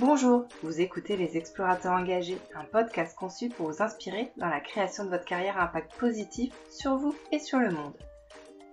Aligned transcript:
Bonjour, 0.00 0.46
vous 0.62 0.80
écoutez 0.80 1.18
Les 1.18 1.36
Explorateurs 1.36 1.92
Engagés, 1.92 2.38
un 2.54 2.64
podcast 2.64 3.14
conçu 3.14 3.50
pour 3.50 3.70
vous 3.70 3.82
inspirer 3.82 4.32
dans 4.38 4.48
la 4.48 4.60
création 4.60 5.04
de 5.04 5.10
votre 5.10 5.26
carrière 5.26 5.58
à 5.58 5.64
impact 5.64 5.94
positif 5.96 6.54
sur 6.70 6.96
vous 6.96 7.14
et 7.32 7.38
sur 7.38 7.58
le 7.58 7.70
monde. 7.70 7.92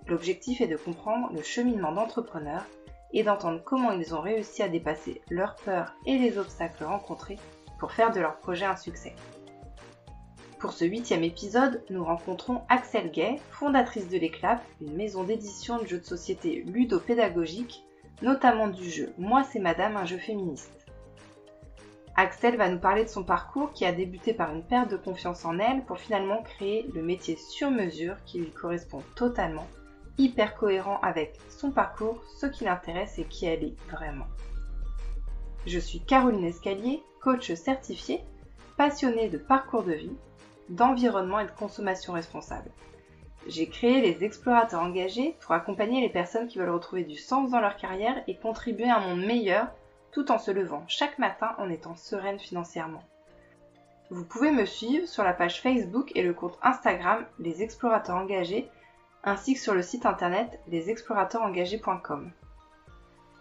L'objectif 0.08 0.62
est 0.62 0.68
de 0.68 0.78
comprendre 0.78 1.29
le 1.34 1.42
cheminement 1.42 1.92
d'entrepreneurs 1.92 2.66
et 3.12 3.24
d'entendre 3.24 3.62
comment 3.62 3.91
ils 3.91 4.16
ont 4.16 4.21
réussi 4.21 4.63
à 4.63 4.70
dépasser 4.70 5.21
leurs 5.30 5.55
peurs 5.55 5.95
et 6.05 6.18
les 6.18 6.38
obstacles 6.38 6.86
rencontrés 6.86 7.39
pour 7.78 7.91
faire 7.91 8.14
de 8.14 8.21
leur 8.21 8.38
projet 8.38 8.64
un 8.64 8.78
succès. 8.78 9.14
Pour 10.59 10.71
ce 10.71 10.86
huitième 10.86 11.25
épisode, 11.25 11.84
nous 11.89 12.05
rencontrons 12.05 12.62
Axel 12.70 13.12
Gay, 13.12 13.41
fondatrice 13.52 14.07
de 14.07 14.18
l'Éclap, 14.18 14.64
une 14.80 14.96
maison 14.96 15.25
d'édition 15.25 15.78
de 15.78 15.88
jeux 15.88 16.00
de 16.00 16.05
société 16.05 16.64
ludopédagogiques, 16.66 17.84
notamment 18.21 18.70
du 18.70 18.89
jeu 18.89 19.12
Moi 19.18 19.44
c'est 19.44 19.59
Madame, 19.59 19.98
un 19.98 20.05
jeu 20.05 20.20
féministe. 20.20 20.77
Axel 22.20 22.57
va 22.57 22.67
nous 22.67 22.80
parler 22.80 23.03
de 23.03 23.09
son 23.09 23.23
parcours 23.23 23.71
qui 23.73 23.85
a 23.85 23.91
débuté 23.91 24.34
par 24.34 24.52
une 24.52 24.63
perte 24.63 24.89
de 24.89 24.98
confiance 24.98 25.45
en 25.45 25.59
elle 25.59 25.84
pour 25.85 25.99
finalement 25.99 26.41
créer 26.41 26.89
le 26.95 27.03
métier 27.03 27.35
sur 27.35 27.70
mesure 27.70 28.16
qui 28.25 28.39
lui 28.39 28.49
correspond 28.49 29.03
totalement, 29.13 29.67
hyper 30.17 30.55
cohérent 30.55 30.99
avec 31.03 31.38
son 31.48 31.70
parcours, 31.70 32.23
ce 32.39 32.48
qui 32.48 32.63
l'intéresse 32.63 33.20
et 33.20 33.25
qui 33.25 33.45
elle 33.45 33.63
est 33.63 33.75
vraiment. 33.91 34.25
Je 35.67 35.77
suis 35.77 35.99
Caroline 35.99 36.45
Escalier, 36.45 37.03
coach 37.22 37.53
certifiée, 37.53 38.23
passionnée 38.77 39.30
de 39.30 39.38
parcours 39.38 39.84
de 39.84 39.94
vie, 39.94 40.17
d'environnement 40.70 41.39
et 41.39 41.45
de 41.45 41.52
consommation 41.52 42.13
responsable. 42.13 42.72
J'ai 43.45 43.70
créé 43.70 44.02
les 44.02 44.23
explorateurs 44.23 44.81
engagés 44.81 45.36
pour 45.41 45.52
accompagner 45.52 46.02
les 46.02 46.09
personnes 46.09 46.47
qui 46.47 46.58
veulent 46.58 46.70
retrouver 46.70 47.03
du 47.03 47.16
sens 47.16 47.52
dans 47.52 47.61
leur 47.61 47.77
carrière 47.77 48.23
et 48.25 48.36
contribuer 48.38 48.89
à 48.89 48.97
un 48.97 49.08
monde 49.08 49.23
meilleur 49.23 49.67
tout 50.17 50.31
en 50.31 50.39
se 50.39 50.49
levant 50.49 50.84
chaque 50.88 51.20
matin 51.20 51.52
en 51.59 51.69
étant 51.69 51.95
sereine 51.95 52.39
financièrement. 52.39 53.03
Vous 54.09 54.25
pouvez 54.25 54.50
me 54.50 54.66
suivre 54.66 55.08
sur 55.08 55.23
la 55.23 55.31
page 55.31 55.61
Facebook 55.61 56.11
et 56.16 56.23
le 56.23 56.33
compte 56.33 56.58
Instagram 56.64 57.23
Les 57.38 57.61
Explorateurs 57.61 58.16
Engagés, 58.16 58.67
ainsi 59.23 59.53
que 59.53 59.59
sur 59.59 59.75
le 59.75 59.83
site 59.83 60.08
internet 60.08 60.59
lesexplorateursengagés.com. 60.69 62.31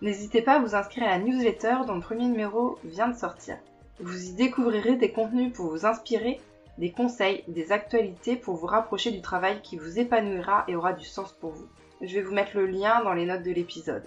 N'hésitez 0.02 0.42
pas 0.42 0.56
à 0.56 0.58
vous 0.58 0.74
inscrire 0.74 1.04
à 1.04 1.16
la 1.16 1.18
newsletter 1.18 1.76
dont 1.86 1.94
le 1.94 2.02
premier 2.02 2.26
numéro 2.26 2.78
vient 2.84 3.08
de 3.08 3.16
sortir. 3.16 3.56
Vous 3.98 4.26
y 4.26 4.34
découvrirez 4.34 4.96
des 4.96 5.12
contenus 5.12 5.54
pour 5.54 5.70
vous 5.70 5.86
inspirer, 5.86 6.42
des 6.76 6.92
conseils, 6.92 7.42
des 7.48 7.72
actualités 7.72 8.36
pour 8.36 8.56
vous 8.56 8.66
rapprocher 8.66 9.12
du 9.12 9.22
travail 9.22 9.62
qui 9.62 9.78
vous 9.78 9.98
épanouira 9.98 10.64
et 10.68 10.76
aura 10.76 10.92
du 10.92 11.06
sens 11.06 11.32
pour 11.32 11.52
vous. 11.52 11.68
Je 12.02 12.16
vais 12.16 12.22
vous 12.22 12.34
mettre 12.34 12.54
le 12.54 12.66
lien 12.66 13.02
dans 13.02 13.14
les 13.14 13.24
notes 13.24 13.44
de 13.44 13.52
l'épisode. 13.52 14.04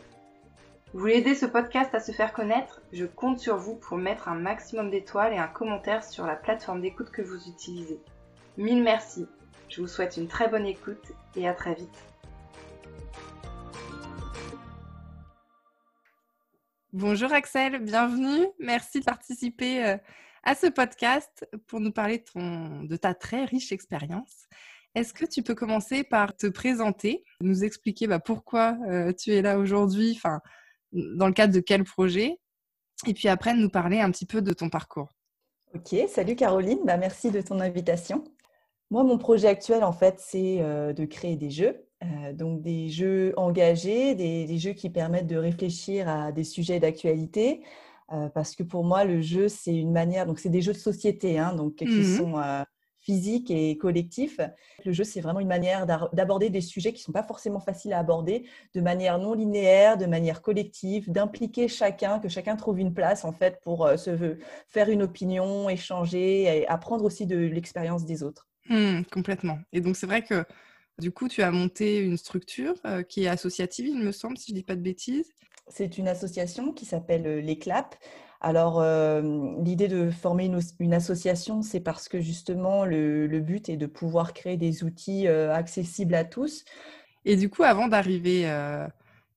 Vous 0.92 1.02
voulez 1.02 1.18
aider 1.18 1.36
ce 1.36 1.46
podcast 1.46 1.94
à 1.94 2.00
se 2.00 2.12
faire 2.12 2.34
connaître? 2.34 2.82
Je 2.92 3.06
compte 3.06 3.38
sur 3.38 3.58
vous 3.58 3.76
pour 3.76 3.96
mettre 3.96 4.28
un 4.28 4.34
maximum 4.34 4.90
d'étoiles 4.90 5.34
et 5.34 5.38
un 5.38 5.48
commentaire 5.48 6.04
sur 6.04 6.26
la 6.26 6.36
plateforme 6.36 6.82
d'écoute 6.82 7.12
que 7.12 7.22
vous 7.22 7.48
utilisez. 7.48 8.00
Mille 8.58 8.82
merci. 8.82 9.28
Je 9.70 9.82
vous 9.82 9.88
souhaite 9.88 10.18
une 10.18 10.28
très 10.28 10.50
bonne 10.50 10.66
écoute 10.66 11.12
et 11.36 11.48
à 11.48 11.54
très 11.54 11.76
vite. 11.76 12.06
Bonjour 16.92 17.32
Axel, 17.34 17.84
bienvenue. 17.84 18.48
Merci 18.58 19.02
de 19.02 19.06
participer 19.06 19.86
euh, 19.86 19.98
à 20.42 20.56
ce 20.56 20.66
podcast 20.66 21.48
pour 21.68 21.82
nous 21.82 21.92
parler 21.92 22.24
de, 22.34 22.96
ta 22.96 23.14
très 23.14 23.46
riche 23.46 23.72
expérience. 23.72 24.48
Est-ce 24.96 25.14
que 25.14 25.28
tu 25.28 25.44
peux 25.44 25.54
commencer 25.54 26.04
par 26.04 26.36
te 26.36 26.48
présenter, 26.48 27.24
nous 27.42 27.64
expliquer 27.64 28.08
bah, 28.08 28.18
pourquoi 28.18 28.76
euh, 28.90 29.14
tu 29.14 29.30
es 29.36 29.44
là 29.44 29.60
aujourd'hui, 29.60 30.20
dans 30.92 31.28
le 31.28 31.34
cadre 31.34 31.54
de 31.54 31.60
quel 31.60 31.84
projet 31.84 32.38
Et 33.08 33.14
puis 33.14 33.28
après, 33.28 33.54
nous 33.54 33.70
parler 33.70 34.00
un 34.00 34.12
petit 34.12 34.26
peu 34.26 34.42
de 34.42 34.54
ton 34.54 34.70
parcours. 34.70 35.10
Ok, 35.76 35.96
salut 36.08 36.36
Caroline, 36.36 36.80
bah, 36.84 36.98
merci 36.98 37.32
de 37.32 37.42
ton 37.42 37.60
invitation. 37.60 38.24
Moi, 38.90 39.04
mon 39.04 39.20
projet 39.20 39.48
actuel, 39.48 39.84
en 39.84 39.92
fait, 39.92 40.16
c'est 40.18 40.62
euh, 40.62 40.94
de 40.94 41.06
créer 41.06 41.36
des 41.36 41.52
jeux. 41.52 41.86
Euh, 42.02 42.34
donc 42.34 42.62
des 42.62 42.88
jeux 42.88 43.34
engagés, 43.36 44.16
des, 44.16 44.58
jeux 44.58 44.72
qui 44.72 44.90
permettent 44.90 45.28
de 45.28 45.36
réfléchir 45.36 46.08
à 46.08 46.32
des 46.32 46.46
sujets 46.46 46.80
d'actualité. 46.80 47.62
Euh, 48.12 48.30
parce 48.30 48.56
que 48.56 48.64
pour 48.64 48.84
moi, 48.84 49.04
le 49.04 49.22
jeu, 49.22 49.48
c'est 49.48 49.76
une 49.76 49.92
manière, 49.92 50.26
donc 50.26 50.40
c'est 50.40 50.50
des 50.50 50.62
jeux 50.62 50.74
de 50.74 50.78
société, 50.78 51.38
hein, 51.38 51.54
donc 51.54 51.76
qui 51.76 51.86
mmh 51.86 52.18
sont 52.18 52.34
physique 53.02 53.52
et 53.52 53.78
collectif. 53.78 54.40
Le 54.86 54.92
jeu, 54.92 55.04
c'est 55.04 55.22
vraiment 55.22 55.40
une 55.40 55.48
manière 55.48 55.86
d'aborder 55.86 56.50
des 56.50 56.62
sujets 56.62 56.94
qui 56.94 57.02
ne 57.02 57.06
sont 57.06 57.12
pas 57.12 57.24
forcément 57.24 57.60
faciles 57.60 57.94
à 57.94 58.00
aborder 58.00 58.46
de 58.74 58.82
manière 58.82 59.18
non 59.18 59.34
linéaire, 59.34 59.98
de 59.98 60.06
manière 60.06 60.42
collective, 60.42 61.12
d'impliquer 61.12 61.68
chacun, 61.68 62.20
que 62.20 62.30
chacun 62.30 62.56
trouve 62.56 62.80
une 62.80 62.94
place 62.94 63.26
en 63.26 63.32
fait 63.32 63.60
pour 63.62 63.86
euh, 63.86 63.98
se 63.98 64.38
faire 64.68 64.90
une 64.90 65.04
opinion, 65.04 65.70
échanger 65.70 66.44
et 66.44 66.68
apprendre 66.68 67.06
aussi 67.06 67.26
de 67.26 67.38
l'expérience 67.38 68.06
des 68.06 68.24
autres. 68.24 68.48
Mmh, 68.70 69.02
complètement. 69.12 69.60
Et 69.74 69.82
donc, 69.82 69.96
c'est 69.96 70.06
vrai 70.06 70.24
que 70.24 70.46
du 71.00 71.12
coup, 71.12 71.28
tu 71.28 71.42
as 71.42 71.52
monté 71.52 72.00
une 72.00 72.18
structure 72.18 72.74
euh, 72.86 73.04
qui 73.04 73.24
est 73.24 73.28
associative, 73.28 73.88
il 73.88 74.00
me 74.00 74.12
semble, 74.12 74.38
si 74.38 74.48
je 74.50 74.54
ne 74.54 74.58
dis 74.58 74.64
pas 74.64 74.76
de 74.76 74.82
bêtises. 74.82 75.32
C'est 75.68 75.98
une 75.98 76.08
association 76.08 76.74
qui 76.74 76.86
s'appelle 76.86 77.26
euh, 77.26 77.42
l'Éclap. 77.42 77.96
Alors, 78.42 78.82
l'idée 79.62 79.90
de 79.90 80.10
former 80.12 80.46
une, 80.80 80.94
association, 80.94 81.62
c'est 81.62 81.82
parce 81.82 82.08
que 82.08 82.22
justement, 82.22 82.86
le, 82.86 83.40
but 83.40 83.68
est 83.68 83.78
de 83.78 83.86
pouvoir 83.86 84.34
créer 84.34 84.56
des 84.56 84.84
outils 84.84 85.28
accessibles 85.28 86.16
à 86.16 86.24
tous. 86.24 86.64
Et 87.26 87.36
du 87.36 87.50
coup, 87.50 87.64
avant 87.64 87.90
d'arriver 87.90 88.46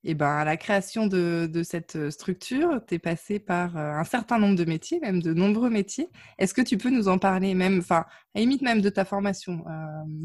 eh 0.04 0.14
ben, 0.14 0.28
à 0.28 0.44
la 0.44 0.56
création 0.56 1.08
de, 1.08 1.62
cette 1.64 2.10
structure, 2.10 2.80
tu 2.86 2.94
es 2.94 2.98
passé 3.00 3.40
par 3.40 3.76
un 3.76 4.04
certain 4.04 4.38
nombre 4.38 4.56
de 4.56 4.64
métiers, 4.64 5.00
même 5.00 5.20
de 5.20 5.34
nombreux 5.34 5.70
métiers. 5.70 6.08
Est-ce 6.38 6.54
que 6.54 6.62
tu 6.62 6.78
peux 6.78 6.90
nous 6.90 7.08
en 7.08 7.18
parler, 7.18 7.54
même, 7.54 7.78
enfin, 7.80 8.04
à 8.36 8.38
limite 8.38 8.62
même 8.62 8.80
de 8.82 8.88
ta 8.88 9.04
formation, 9.04 9.64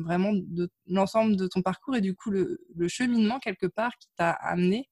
vraiment 0.03 0.33
de 0.33 0.69
l'ensemble 0.85 1.35
de 1.35 1.47
ton 1.47 1.63
parcours 1.63 1.95
et 1.95 2.01
du 2.01 2.16
coup 2.16 2.29
le 2.29 2.87
cheminement 2.87 3.39
quelque 3.39 3.67
part 3.67 3.91
qui 3.99 4.07
t'a 4.16 4.31
amené 4.31 4.87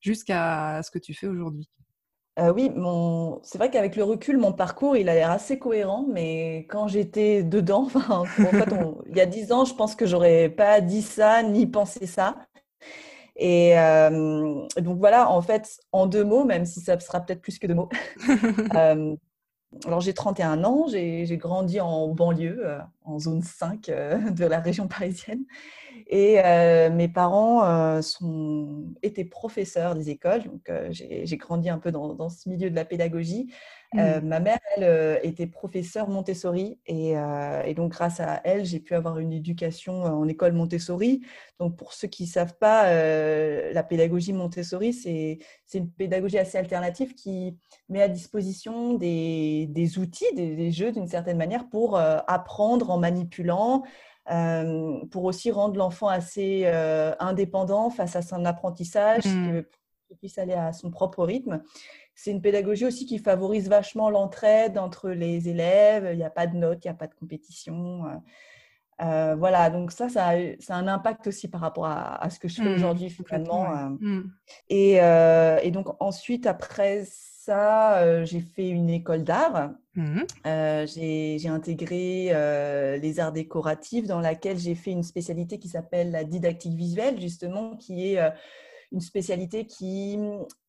jusqu'à 0.00 0.82
ce 0.84 0.90
que 0.92 0.98
tu 1.00 1.14
fais 1.14 1.26
aujourd'hui? 1.26 1.68
Euh, 2.40 2.52
oui, 2.52 2.70
c'est 3.42 3.58
vrai 3.58 3.70
qu'avec 3.70 3.94
le 3.94 4.02
recul, 4.02 4.38
mon 4.38 4.52
parcours, 4.52 4.96
il 4.96 5.08
a 5.08 5.14
l'air 5.14 5.30
assez 5.30 5.58
cohérent, 5.58 6.04
mais 6.10 6.66
quand 6.68 6.88
j'étais 6.88 7.44
dedans, 7.44 7.88
en 8.08 8.24
fait, 8.24 8.66
il 9.08 9.16
y 9.16 9.20
a 9.20 9.26
dix 9.26 9.52
ans, 9.52 9.64
je 9.64 9.74
pense 9.74 9.94
que 9.94 10.04
j'aurais 10.04 10.48
pas 10.48 10.80
dit 10.80 11.02
ça 11.02 11.44
ni 11.44 11.66
pensé 11.66 12.06
ça. 12.06 12.36
Et 13.36 13.78
euh, 13.78 14.66
donc 14.78 14.98
voilà, 14.98 15.30
en 15.30 15.42
fait, 15.42 15.78
en 15.92 16.06
deux 16.06 16.24
mots, 16.24 16.44
même 16.44 16.66
si 16.66 16.80
ça 16.80 16.98
sera 16.98 17.20
peut-être 17.20 17.40
plus 17.40 17.58
que 17.58 17.66
deux 17.66 17.74
mots. 17.74 17.88
Euh, 18.74 19.16
alors 19.86 20.00
j'ai 20.00 20.14
31 20.14 20.64
ans, 20.64 20.86
j'ai 20.88 21.36
grandi 21.36 21.80
en 21.80 22.08
banlieue, 22.08 22.78
en 23.04 23.18
zone 23.18 23.42
5 23.42 23.86
de 24.34 24.44
la 24.44 24.60
région 24.60 24.88
parisienne. 24.88 25.44
Et 26.06 26.40
euh, 26.44 26.90
mes 26.90 27.08
parents 27.08 27.64
euh, 27.64 28.02
sont, 28.02 28.84
étaient 29.02 29.24
professeurs 29.24 29.94
des 29.94 30.10
écoles, 30.10 30.44
donc 30.44 30.68
euh, 30.68 30.88
j'ai 30.90 31.36
grandi 31.36 31.68
un 31.68 31.78
peu 31.78 31.92
dans, 31.92 32.28
ce 32.28 32.48
milieu 32.48 32.70
de 32.70 32.74
la 32.74 32.84
pédagogie. 32.84 33.52
Mmh. 33.92 34.20
ma 34.24 34.40
mère, 34.40 34.58
elle, 34.76 35.20
était 35.22 35.46
professeure 35.46 36.08
Montessori, 36.08 36.80
et, 36.84 37.12
et 37.12 37.74
donc 37.74 37.92
grâce 37.92 38.18
à 38.18 38.40
elle, 38.42 38.64
j'ai 38.64 38.80
pu 38.80 38.94
avoir 38.94 39.20
une 39.20 39.32
éducation 39.32 40.02
en 40.02 40.26
école 40.26 40.52
Montessori. 40.52 41.22
Donc 41.60 41.76
pour 41.76 41.92
ceux 41.92 42.08
qui 42.08 42.24
ne 42.24 42.28
savent 42.28 42.56
pas, 42.58 42.92
la 42.92 43.82
pédagogie 43.84 44.32
Montessori, 44.32 44.92
c'est 44.92 45.38
une 45.74 45.88
pédagogie 45.88 46.38
assez 46.38 46.58
alternative 46.58 47.14
qui 47.14 47.56
met 47.88 48.02
à 48.02 48.08
disposition 48.08 48.94
des, 48.94 49.68
des 49.70 49.96
outils, 50.00 50.34
des, 50.34 50.56
des 50.56 50.72
jeux 50.72 50.90
d'une 50.90 51.06
certaine 51.06 51.36
manière 51.36 51.68
pour 51.68 51.96
apprendre 51.96 52.90
en 52.94 52.98
manipulant. 52.98 53.84
Euh, 54.30 55.04
pour 55.10 55.24
aussi 55.24 55.50
rendre 55.50 55.76
l'enfant 55.76 56.08
assez 56.08 56.62
euh, 56.64 57.14
indépendant 57.18 57.90
face 57.90 58.16
à 58.16 58.22
son 58.22 58.46
apprentissage, 58.46 59.26
mmh. 59.26 59.64
qu'il 60.08 60.16
puisse 60.16 60.38
aller 60.38 60.54
à 60.54 60.72
son 60.72 60.90
propre 60.90 61.24
rythme. 61.24 61.62
C'est 62.14 62.30
une 62.30 62.40
pédagogie 62.40 62.86
aussi 62.86 63.04
qui 63.04 63.18
favorise 63.18 63.68
vachement 63.68 64.08
l'entraide 64.08 64.78
entre 64.78 65.10
les 65.10 65.50
élèves. 65.50 66.08
Il 66.12 66.16
n'y 66.16 66.24
a 66.24 66.30
pas 66.30 66.46
de 66.46 66.56
notes, 66.56 66.84
il 66.84 66.88
n'y 66.88 66.92
a 66.92 66.96
pas 66.96 67.06
de 67.06 67.14
compétition. 67.14 68.04
Euh, 69.02 69.34
voilà, 69.34 69.68
donc 69.68 69.90
ça, 69.90 70.08
ça 70.08 70.28
a, 70.28 70.74
un 70.74 70.88
impact 70.88 71.26
aussi 71.26 71.48
par 71.48 71.60
rapport 71.60 71.86
à, 71.86 72.30
ce 72.30 72.38
que 72.38 72.48
je 72.48 72.62
fais 72.62 72.68
mmh, 72.68 72.74
aujourd'hui 72.74 73.10
finalement. 73.10 73.90
Mmh. 74.00 74.22
Et, 74.70 74.92
et, 74.94 75.70
donc 75.70 75.88
ensuite, 76.00 76.46
après 76.46 77.04
ça, 77.44 77.98
euh, 77.98 78.24
j'ai 78.24 78.40
fait 78.40 78.68
une 78.68 78.88
école 78.90 79.22
d'art. 79.22 79.72
Mmh 79.96 80.22
euh, 80.46 80.86
j'ai 80.86 81.48
intégré 81.48 82.30
euh, 82.32 82.96
les 82.96 83.20
arts 83.20 83.32
décoratifs 83.32 84.06
dans 84.06 84.18
laquelle 84.18 84.58
j'ai 84.58 84.74
fait 84.74 84.90
une 84.90 85.04
spécialité 85.04 85.58
qui 85.58 85.68
s'appelle 85.68 86.10
la 86.10 86.24
didactique 86.24 86.74
visuelle, 86.74 87.20
justement, 87.20 87.76
qui 87.76 88.14
est 88.14 88.18
une 88.92 89.00
spécialité 89.00 89.66
qui 89.66 90.18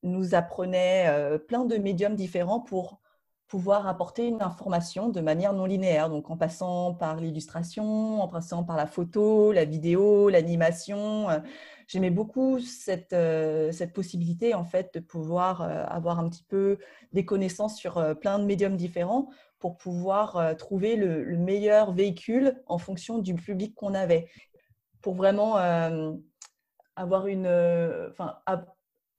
nous 0.03 0.35
apprenait 0.35 1.09
plein 1.47 1.65
de 1.65 1.77
médiums 1.77 2.15
différents 2.15 2.59
pour 2.59 2.99
pouvoir 3.47 3.87
apporter 3.87 4.27
une 4.27 4.41
information 4.41 5.09
de 5.09 5.21
manière 5.21 5.53
non 5.53 5.65
linéaire, 5.65 6.09
donc 6.09 6.29
en 6.29 6.37
passant 6.37 6.93
par 6.93 7.17
l'illustration, 7.17 8.21
en 8.21 8.27
passant 8.27 8.63
par 8.63 8.75
la 8.75 8.87
photo, 8.87 9.51
la 9.51 9.65
vidéo, 9.65 10.29
l'animation, 10.29 11.27
j'aimais 11.87 12.09
beaucoup 12.09 12.59
cette, 12.59 13.15
cette 13.71 13.93
possibilité 13.93 14.53
en 14.53 14.63
fait 14.63 14.93
de 14.93 14.99
pouvoir 14.99 15.61
avoir 15.61 16.19
un 16.19 16.29
petit 16.29 16.43
peu 16.43 16.77
des 17.13 17.25
connaissances 17.25 17.77
sur 17.77 18.17
plein 18.19 18.39
de 18.39 18.45
médiums 18.45 18.75
différents 18.77 19.29
pour 19.59 19.77
pouvoir 19.77 20.55
trouver 20.57 20.95
le, 20.95 21.37
meilleur 21.37 21.91
véhicule 21.91 22.61
en 22.67 22.77
fonction 22.77 23.19
du 23.19 23.35
public 23.35 23.75
qu'on 23.75 23.93
avait. 23.93 24.27
Pour 25.01 25.15
vraiment 25.15 25.55
avoir 26.95 27.27
une, 27.27 27.47
enfin, 28.11 28.39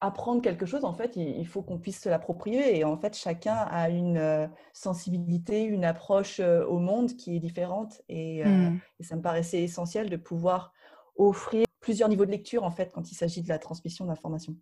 apprendre 0.01 0.43
quelque 0.43 0.67
chose, 0.67 0.85
en 0.85 0.93
fait, 0.93 1.17
il, 1.17 1.47
faut 1.47 1.62
qu'on 1.62 1.79
puisse 1.79 2.01
se 2.01 2.09
l'approprier. 2.09 2.79
Et 2.79 2.85
en 2.85 2.97
fait, 2.97 3.17
chacun 3.17 3.55
a 3.55 3.89
une 3.89 4.19
euh, 4.19 4.47
sensibilité, 4.73 5.62
une 5.62 5.85
approche 5.85 6.41
euh, 6.41 6.65
au 6.67 6.79
monde 6.79 7.17
qui 7.17 7.37
est 7.37 7.41
différente. 7.41 8.03
Et, 8.09 8.45
euh, 8.45 8.49
mmh. 8.49 8.81
et, 9.01 9.05
ça 9.05 9.17
me 9.17 9.23
paraissait 9.23 9.62
essentiel 9.62 10.11
de 10.11 10.17
pouvoir 10.17 10.73
offrir 11.17 11.66
plusieurs 11.87 12.09
niveaux 12.09 12.27
de 12.27 12.33
lecture, 12.33 12.65
en 12.65 12.73
fait, 12.73 12.91
quand 12.93 13.12
il 13.12 13.15
s'agit 13.15 13.43
de 13.43 13.49
la 13.49 13.59
transmission 13.59 14.06
d'informations. 14.06 14.56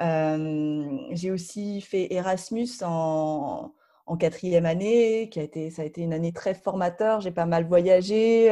J'ai 0.00 1.30
aussi 1.30 1.82
fait 1.82 2.12
Erasmus 2.12 2.68
en, 2.82 3.74
quatrième 4.18 4.64
année, 4.64 5.28
qui 5.28 5.38
a 5.38 5.42
été, 5.42 5.70
ça 5.70 5.82
a 5.82 5.84
été 5.84 6.00
une 6.00 6.14
année 6.14 6.32
très 6.32 6.54
formateur. 6.54 7.20
J'ai 7.20 7.30
pas 7.30 7.44
mal 7.44 7.66
voyagé. 7.66 8.48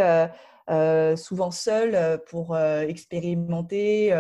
souvent 1.16 1.50
seule 1.50 2.22
pour 2.26 2.56
expérimenter, 2.58 4.12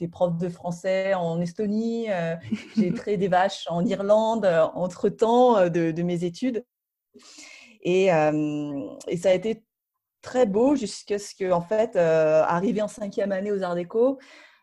des 0.00 0.08
profs 0.08 0.38
de 0.38 0.48
français 0.48 1.14
en 1.14 1.40
Estonie, 1.40 2.10
euh, 2.10 2.34
j'ai 2.76 2.92
traité 2.92 3.16
des 3.16 3.28
vaches 3.28 3.66
en 3.68 3.84
Irlande 3.84 4.44
euh, 4.46 4.64
entre-temps 4.74 5.58
euh, 5.58 5.68
de, 5.68 6.02
mes 6.02 6.24
études. 6.24 6.64
Et, 7.82 8.06
et, 8.06 9.16
ça 9.16 9.30
a 9.30 9.32
été 9.32 9.64
très 10.22 10.46
beau 10.46 10.76
jusqu'à 10.76 11.18
ce 11.18 11.34
que, 11.34 11.50
en 11.50 11.60
fait, 11.60 11.96
arrivé 11.96 12.82
en 12.82 12.88
cinquième 12.88 13.32
année 13.32 13.52
aux 13.52 13.62
Arts 13.62 13.74
Déco, 13.74 14.18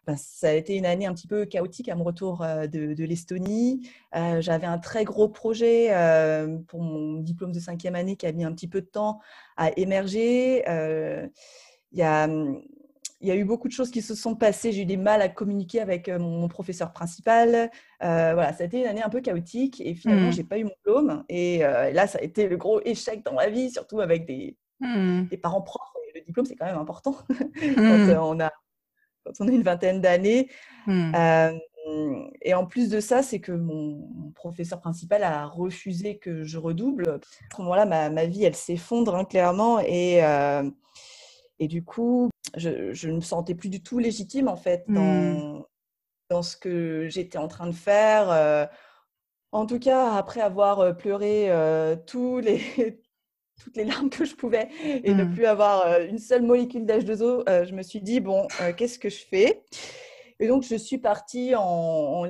ben, 0.06 0.15
ça 0.15 0.50
a 0.50 0.54
été 0.54 0.75
une 0.75 0.86
année 0.86 1.06
un 1.06 1.13
petit 1.13 1.27
peu 1.27 1.45
chaotique 1.45 1.89
à 1.89 1.95
mon 1.95 2.06
retour 2.06 2.39
de, 2.39 2.94
de 2.94 3.04
l'Estonie. 3.04 3.89
J'avais 4.13 4.68
un 4.68 4.77
très 4.77 5.04
gros 5.04 5.27
projet 5.27 5.89
pour 6.68 6.81
mon 6.81 7.19
diplôme 7.19 7.51
de 7.51 7.59
cinquième 7.59 7.95
année 7.95 8.15
qui 8.15 8.25
a 8.25 8.31
mis 8.31 8.45
un 8.45 8.54
petit 8.54 8.69
peu 8.69 8.81
de 8.81 8.88
temps 8.88 9.19
à 9.57 9.71
émerger. 9.77 10.63
Il 11.92 12.00
y 12.00 12.04
a 12.04 12.27
il 13.21 13.27
y 13.27 13.31
a 13.31 13.36
eu 13.36 13.45
beaucoup 13.45 13.68
de 13.68 13.74
choses 13.74 13.89
qui 13.89 14.01
se 14.01 14.15
sont 14.15 14.36
passées. 14.36 14.71
J'ai 14.71 14.83
eu 14.83 14.86
des 14.86 14.98
mal 14.98 15.21
à 15.21 15.30
communiquer 15.30 15.81
avec 15.81 16.07
euh, 16.07 16.19
mon, 16.19 16.48
professeur 16.48 16.94
principal. 16.94 17.71
Euh, 18.04 18.33
voilà, 18.33 18.54
ça 18.54 18.63
a 18.63 18.68
été 18.68 18.81
une 18.81 18.88
année 18.88 19.01
un 19.01 19.09
peu 19.09 19.21
chaotique 19.21 19.81
et 19.81 19.95
finalement, 19.95 20.30
mmh. 20.30 20.33
j'ai 20.33 20.44
pas 20.44 20.59
eu 20.59 20.63
mon 20.63 20.69
diplôme. 20.69 21.24
Et 21.30 21.65
euh, 21.65 21.92
là, 21.92 22.07
ça 22.07 22.19
a 22.19 22.21
été 22.21 22.48
le 22.48 22.57
gros 22.57 22.81
échec 22.86 23.24
dans 23.24 23.33
ma 23.33 23.50
vie, 23.50 23.71
surtout 23.71 24.01
avec 24.01 24.25
des, 24.25 24.56
mmh. 24.79 25.24
des 25.29 25.38
parents 25.38 25.62
profs. 25.62 25.81
le 26.13 26.21
diplôme, 26.21 26.45
c'est 26.45 26.56
quand 26.56 26.65
même 26.65 26.77
important 26.77 27.18
quand, 27.29 27.97
mmh. 27.97 28.18
on 28.19 28.39
a, 28.39 28.51
quand 29.25 29.33
on 29.39 29.47
a 29.47 29.51
une 29.51 29.63
vingtaine 29.63 30.01
d'années. 30.01 30.50
et 32.41 32.53
en 32.53 32.65
plus 32.65 32.89
de 32.89 33.00
ça, 33.00 33.24
c'est 33.24 33.39
que 33.39 33.51
mon, 33.51 34.31
professeur 34.35 34.79
principal 34.79 35.24
a 35.24 35.45
refusé 35.45 36.18
que 36.18 36.44
je 36.44 36.57
redouble. 36.57 37.09
À 37.09 37.56
ce 37.56 37.62
moment-là, 37.62 37.85
ma, 37.85 38.09
ma, 38.09 38.25
vie, 38.25 38.44
elle 38.44 38.56
s'effondre 38.56 39.15
hein, 39.15 39.25
clairement. 39.25 39.79
Et, 39.79 40.21
et 41.59 41.68
du 41.68 41.83
coup, 41.83 42.30
je, 42.56 43.07
ne 43.07 43.15
me 43.15 43.21
sentais 43.21 43.56
plus 43.56 43.69
du 43.69 43.81
tout 43.81 44.00
légitime 44.00 44.47
en 44.47 44.56
fait 44.56 44.85
dans, 44.88 45.65
dans 46.30 46.41
ce 46.41 46.57
que 46.57 47.07
j'étais 47.09 47.38
en 47.38 47.47
train 47.47 47.68
de 47.68 47.75
faire. 47.75 48.30
Euh. 48.30 48.65
en 49.51 49.65
tout 49.65 49.80
cas, 49.80 50.13
après 50.13 50.41
avoir 50.41 50.80
euh, 50.80 50.94
pleuré 50.94 51.50
euh, 51.50 51.95
tous 51.95 52.39
les, 52.39 53.01
toutes 53.62 53.77
les 53.77 53.86
larmes 53.86 54.09
que 54.09 54.25
je 54.25 54.36
pouvais 54.36 54.69
et 54.83 55.13
ne 55.13 55.24
mmh. 55.24 55.33
plus 55.33 55.45
avoir 55.45 56.01
une 56.01 56.19
seule 56.19 56.44
molécule 56.44 56.86
d'H2O, 56.86 57.65
je 57.65 57.74
me 57.74 57.81
suis 57.81 58.01
dit, 58.01 58.19
bon, 58.19 58.48
qu'est-ce 58.77 59.00
que 59.00 59.09
je 59.09 59.25
fais? 59.25 59.63
Et 60.39 60.48
donc, 60.48 60.63
je 60.63 60.75
suis 60.75 61.00
partie 61.00 61.56
en, 61.56 62.25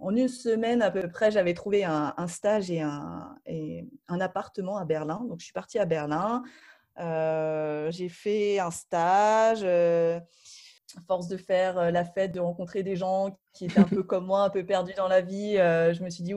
en, 0.00 0.16
une 0.16 0.28
semaine 0.28 0.80
à 0.80 0.90
peu 0.90 1.08
près. 1.08 1.30
J'avais 1.32 1.54
trouvé 1.54 1.84
un, 1.84 2.14
un 2.16 2.28
stage 2.28 2.70
et 2.70 2.80
un, 2.80 3.36
et 3.46 3.84
un 4.06 4.20
appartement 4.20 4.76
à 4.76 4.84
Berlin. 4.84 5.24
Donc, 5.28 5.40
je 5.40 5.44
suis 5.44 5.52
partie 5.52 5.78
à 5.78 5.84
Berlin. 5.84 6.44
Euh, 7.00 7.90
j'ai 7.90 8.08
fait 8.08 8.58
un 8.58 8.70
stage. 8.70 9.60
Euh, 9.62 10.20
force 11.06 11.28
de 11.28 11.36
faire 11.36 11.78
euh, 11.78 11.90
la 11.90 12.04
fête, 12.04 12.32
de 12.32 12.40
rencontrer 12.40 12.82
des 12.82 12.96
gens 12.96 13.38
qui 13.52 13.66
étaient 13.66 13.78
un 13.78 13.84
peu 13.84 14.02
comme 14.02 14.26
moi, 14.26 14.44
un 14.44 14.50
peu 14.50 14.64
perdus 14.64 14.94
dans 14.96 15.08
la 15.08 15.20
vie, 15.20 15.54
je 15.56 16.02
me 16.02 16.10
suis 16.10 16.24
dit, 16.24 16.34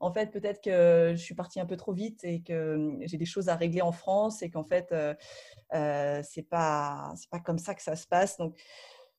en 0.00 0.12
fait, 0.12 0.30
peut-être 0.30 0.62
que 0.62 1.12
je 1.14 1.22
suis 1.22 1.34
partie 1.34 1.60
un 1.60 1.66
peu 1.66 1.76
trop 1.76 1.92
vite 1.92 2.24
et 2.24 2.42
que 2.42 2.98
j'ai 3.02 3.18
des 3.18 3.26
choses 3.26 3.48
à 3.48 3.56
régler 3.56 3.82
en 3.82 3.92
France 3.92 4.42
et 4.42 4.50
qu'en 4.50 4.64
fait, 4.64 4.92
euh, 4.92 6.22
c'est 6.24 6.48
pas 6.48 7.12
c'est 7.16 7.30
pas 7.30 7.40
comme 7.40 7.58
ça 7.58 7.74
que 7.74 7.82
ça 7.82 7.96
se 7.96 8.06
passe. 8.06 8.36
Donc, 8.38 8.58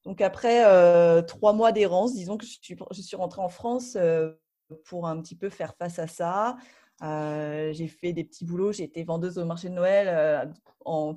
donc 0.03 0.21
après 0.21 0.63
trois 1.27 1.53
mois 1.53 1.71
d'errance, 1.71 2.13
disons 2.13 2.37
que 2.37 2.45
je 2.45 2.57
suis, 2.61 2.75
je 2.91 3.01
suis 3.01 3.15
rentrée 3.15 3.41
en 3.41 3.49
France 3.49 3.97
pour 4.85 5.07
un 5.07 5.21
petit 5.21 5.35
peu 5.35 5.49
faire 5.49 5.75
face 5.75 5.99
à 5.99 6.07
ça. 6.07 6.57
Euh, 7.03 7.73
j'ai 7.73 7.87
fait 7.87 8.13
des 8.13 8.23
petits 8.23 8.45
boulots. 8.45 8.71
J'ai 8.71 8.83
été 8.83 9.03
vendeuse 9.03 9.37
au 9.37 9.45
marché 9.45 9.69
de 9.69 9.73
Noël 9.73 10.07
euh, 10.07 10.45
en, 10.85 11.15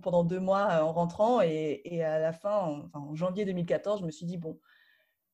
pendant 0.00 0.24
deux 0.24 0.40
mois 0.40 0.68
euh, 0.70 0.82
en 0.82 0.92
rentrant. 0.92 1.40
Et, 1.40 2.02
à 2.02 2.18
la 2.18 2.32
fin, 2.32 2.86
en, 2.92 3.14
janvier 3.14 3.44
2014, 3.44 4.00
je 4.00 4.06
me 4.06 4.10
suis 4.10 4.26
dit, 4.26 4.36
bon, 4.36 4.58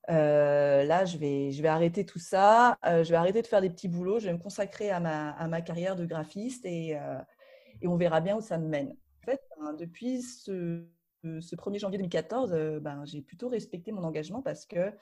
là, 0.09 1.05
je 1.05 1.19
vais, 1.19 1.53
je 1.53 1.63
vais 1.63 1.69
arrêter 1.69 2.05
tout 2.05 2.19
ça. 2.19 2.77
je 2.85 3.09
vais 3.09 3.17
arrêter 3.17 3.43
de 3.43 3.47
faire 3.47 3.61
des 3.61 3.71
petits 3.71 3.89
boulots. 3.89 4.19
Je 4.19 4.27
vais 4.27 4.33
me 4.33 4.39
consacrer 4.39 4.91
à 4.91 5.01
ma, 5.01 5.31
à 5.31 5.49
ma 5.49 5.61
carrière 5.61 5.97
de 5.97 6.05
graphiste 6.05 6.65
et, 6.65 6.97
et, 7.81 7.89
on 7.89 7.97
verra 7.97 8.21
bien 8.21 8.37
où 8.37 8.41
ça 8.41 8.59
me 8.59 8.67
mène. 8.67 8.91
En 9.23 9.25
fait, 9.27 9.41
ben, 9.59 9.75
depuis 9.75 10.23
ce, 10.23 10.85
ce 11.23 11.57
1er 11.57 11.79
janvier 11.79 11.99
2014, 11.99 12.81
ben, 12.81 13.05
j'ai 13.05 13.23
plutôt 13.23 13.49
respecté 13.49 13.93
mon 13.93 14.03
engagement 14.05 14.43
parce 14.43 14.67
que 14.67 14.93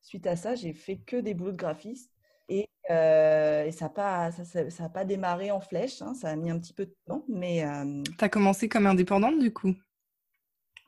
suite 0.00 0.26
à 0.26 0.36
ça, 0.36 0.54
j'ai 0.54 0.72
fait 0.72 0.98
que 0.98 1.16
des 1.16 1.34
boulots 1.34 1.52
de 1.52 1.56
graphiste. 1.56 2.10
Et, 2.48 2.68
euh, 2.90 3.70
ça 3.70 3.86
n'a 3.86 3.88
pas, 3.90 4.30
ça, 4.32 4.88
pas 4.88 5.04
démarré 5.04 5.50
en 5.50 5.60
flèche, 5.60 6.00
hein, 6.00 6.14
ça 6.14 6.30
a 6.30 6.36
mis 6.36 6.50
un 6.50 6.58
petit 6.58 6.72
peu 6.72 6.86
de 6.86 6.94
temps. 7.06 7.24
Mais, 7.28 7.64
euh, 7.64 8.02
Tu 8.18 8.24
as 8.24 8.28
commencé 8.28 8.68
comme 8.68 8.86
indépendante 8.86 9.38
du 9.38 9.52
coup? 9.52 9.74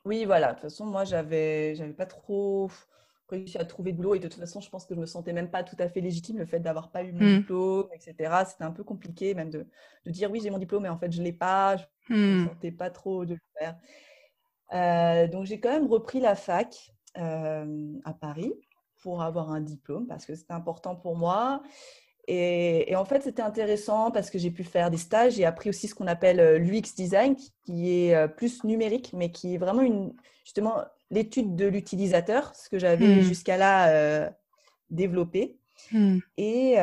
Oui, 0.03 0.25
voilà. 0.25 0.47
De 0.47 0.53
toute 0.53 0.61
façon, 0.63 0.85
moi, 0.87 1.03
j'avais, 1.03 1.75
j'avais 1.75 1.93
pas 1.93 2.07
trop 2.07 2.71
réussi 3.31 3.57
à 3.57 3.65
trouver 3.65 3.91
de 3.91 3.97
boulot. 3.97 4.15
Et 4.15 4.19
de 4.19 4.27
toute 4.27 4.39
façon, 4.39 4.61
je 4.61 4.69
pense 4.69 4.85
que 4.85 4.95
je 4.95 4.99
me 4.99 5.05
sentais 5.05 5.33
même 5.33 5.49
pas 5.49 5.63
tout 5.63 5.75
à 5.79 5.89
fait 5.89 6.01
légitime, 6.01 6.37
le 6.37 6.45
fait 6.45 6.59
d'avoir 6.59 6.91
pas 6.91 7.03
eu 7.03 7.11
mon 7.11 7.23
mmh. 7.23 7.37
diplôme, 7.39 7.87
etc. 7.93 8.43
C'était 8.47 8.63
un 8.63 8.71
peu 8.71 8.83
compliqué 8.83 9.33
même 9.33 9.49
de, 9.49 9.67
de 10.05 10.11
dire 10.11 10.31
oui, 10.31 10.39
j'ai 10.41 10.49
mon 10.49 10.57
diplôme, 10.57 10.83
mais 10.83 10.89
en 10.89 10.97
fait, 10.97 11.11
je 11.11 11.21
l'ai 11.21 11.33
pas. 11.33 11.77
Je 11.77 12.13
ne 12.13 12.17
me 12.17 12.43
mmh. 12.43 12.47
sentais 12.47 12.71
pas 12.71 12.89
trop 12.89 13.25
de 13.25 13.33
le 13.33 13.39
faire. 13.57 13.75
Euh, 14.73 15.27
donc, 15.27 15.45
j'ai 15.45 15.59
quand 15.59 15.71
même 15.71 15.87
repris 15.87 16.19
la 16.19 16.35
fac 16.35 16.91
à 17.15 18.13
Paris 18.19 18.53
pour 19.01 19.21
avoir 19.21 19.51
un 19.51 19.59
diplôme 19.59 20.07
parce 20.07 20.25
que 20.25 20.35
c'était 20.35 20.53
important 20.53 20.95
pour 20.95 21.17
moi. 21.17 21.61
Et, 22.27 22.95
en 22.95 23.03
fait, 23.03 23.21
c'était 23.23 23.41
intéressant 23.41 24.11
parce 24.11 24.29
que 24.29 24.37
j'ai 24.37 24.51
pu 24.51 24.63
faire 24.63 24.91
des 24.91 24.97
stages. 24.97 25.33
J'ai 25.33 25.45
appris 25.45 25.69
aussi 25.69 25.87
ce 25.87 25.95
qu'on 25.95 26.07
appelle 26.07 26.39
euh, 26.39 26.57
l'UX 26.57 26.95
design, 26.95 27.35
qui 27.65 27.91
est 27.91 28.15
euh, 28.15 28.27
plus 28.27 28.63
numérique, 28.63 29.11
mais 29.13 29.31
qui 29.31 29.55
est 29.55 29.57
vraiment 29.57 29.81
une, 29.81 30.13
justement 30.45 30.75
l'étude 31.11 31.55
de 31.55 31.67
l'utilisateur, 31.67 32.55
ce 32.55 32.69
que 32.69 32.79
j'avais 32.79 33.17
hmm. 33.17 33.21
jusqu'à 33.21 33.57
là 33.57 33.89
euh, 33.89 34.29
développé. 34.89 35.57
Hmm. 35.91 36.19
Et, 36.37 36.73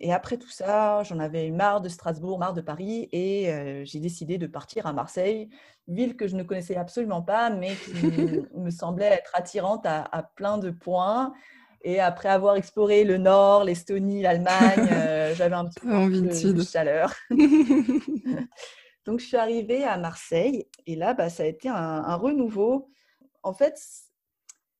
et, 0.00 0.12
après 0.12 0.38
tout 0.38 0.48
ça, 0.48 1.02
j'en 1.02 1.18
avais 1.18 1.50
marre 1.50 1.82
de 1.82 1.88
Strasbourg, 1.90 2.38
marre 2.38 2.54
de 2.54 2.62
Paris, 2.62 3.08
et 3.12 3.52
j'ai 3.84 4.00
décidé 4.00 4.38
de 4.38 4.46
partir 4.46 4.86
à 4.86 4.94
Marseille, 4.94 5.50
ville 5.86 6.16
que 6.16 6.26
je 6.26 6.36
ne 6.36 6.42
connaissais 6.42 6.76
absolument 6.76 7.22
pas, 7.22 7.50
mais 7.50 7.74
qui 7.74 7.92
me 8.54 8.70
semblait 8.70 9.06
être 9.06 9.32
attirante 9.34 9.84
à, 9.86 10.30
plein 10.36 10.58
de 10.58 10.70
points. 10.70 11.34
Et 11.82 12.00
après 12.00 12.30
avoir 12.30 12.56
exploré 12.56 13.04
le 13.04 13.18
Nord, 13.18 13.64
l'Estonie, 13.64 14.22
l'Allemagne, 14.22 14.88
j'avais 15.34 15.54
un 15.54 15.66
petit 15.66 15.80
peu 15.80 15.94
envie 15.94 16.22
de, 16.22 16.62
chaleur. 16.62 17.14
Donc, 19.06 19.20
je 19.20 19.26
suis 19.26 19.36
arrivée 19.36 19.84
à 19.84 19.96
Marseille 19.98 20.66
et 20.86 20.96
là, 20.96 21.14
bah, 21.14 21.28
ça 21.28 21.44
a 21.44 21.46
été 21.46 21.68
un, 21.68 21.74
un 21.74 22.16
renouveau. 22.16 22.90
En 23.46 23.52
fait, 23.52 23.80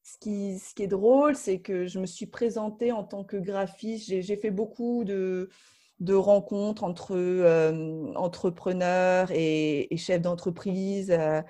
ce 0.03 0.19
qui, 0.19 0.83
est 0.83 0.89
drôle, 0.89 1.37
c'est 1.37 1.61
que 1.61 1.87
je 1.87 2.01
me 2.01 2.07
suis 2.07 2.27
présentée 2.27 2.91
en 2.91 3.05
tant 3.05 3.23
que 3.23 3.37
graphiste. 3.37 4.09
J'ai 4.09 4.37
fait 4.37 4.51
beaucoup 4.51 5.05
de, 5.05 5.49
rencontres 6.11 6.83
entre 6.83 7.15
euh, 7.15 8.13
entrepreneurs 8.17 9.31
et, 9.31 9.89
chefs 9.97 10.21
d'entreprise. 10.21 11.13
Euh, 11.13 11.43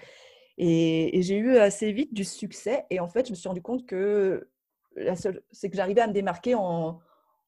et, 0.58 1.22
j'ai 1.22 1.38
eu 1.38 1.56
assez 1.56 1.90
vite 1.90 2.12
du 2.12 2.22
succès. 2.22 2.84
Et 2.90 3.00
en 3.00 3.08
fait, 3.08 3.24
je 3.28 3.30
me 3.30 3.34
suis 3.34 3.48
rendu 3.48 3.62
compte 3.62 3.86
que 3.86 4.50
c'est 5.52 5.70
que 5.70 5.76
j'arrivais 5.76 6.02
à 6.02 6.08
me 6.08 6.12
démarquer 6.12 6.54
en, 6.54 7.00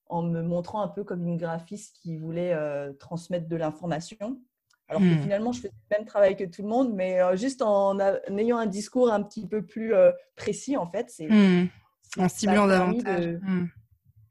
en, 0.06 0.22
me 0.22 0.40
montrant 0.40 0.80
un 0.80 0.88
peu 0.88 1.04
comme 1.04 1.28
une 1.28 1.36
graphiste 1.36 1.98
qui 2.00 2.16
voulait 2.16 2.54
euh, 2.54 2.94
transmettre 2.94 3.48
de 3.48 3.56
l'information. 3.56 4.40
Alors 4.88 5.02
que 5.02 5.06
mmh. 5.06 5.22
finalement, 5.22 5.52
je 5.52 5.58
faisais 5.58 5.72
le 5.90 5.96
même 5.98 6.06
travail 6.06 6.36
que 6.36 6.44
tout 6.44 6.62
le 6.62 6.68
monde, 6.68 6.92
mais 6.94 7.20
juste 7.36 7.60
en, 7.60 7.98
ayant 8.36 8.58
un 8.58 8.66
discours 8.66 9.12
un 9.12 9.22
petit 9.22 9.46
peu 9.46 9.62
plus 9.62 9.92
précis, 10.34 10.76
en 10.76 10.90
fait. 10.90 11.10
C'est, 11.10 11.28
mmh. 11.28 11.68
En 12.16 12.28
ciblant 12.28 12.66
davantage. 12.66 13.38
Mmh. 13.42 13.66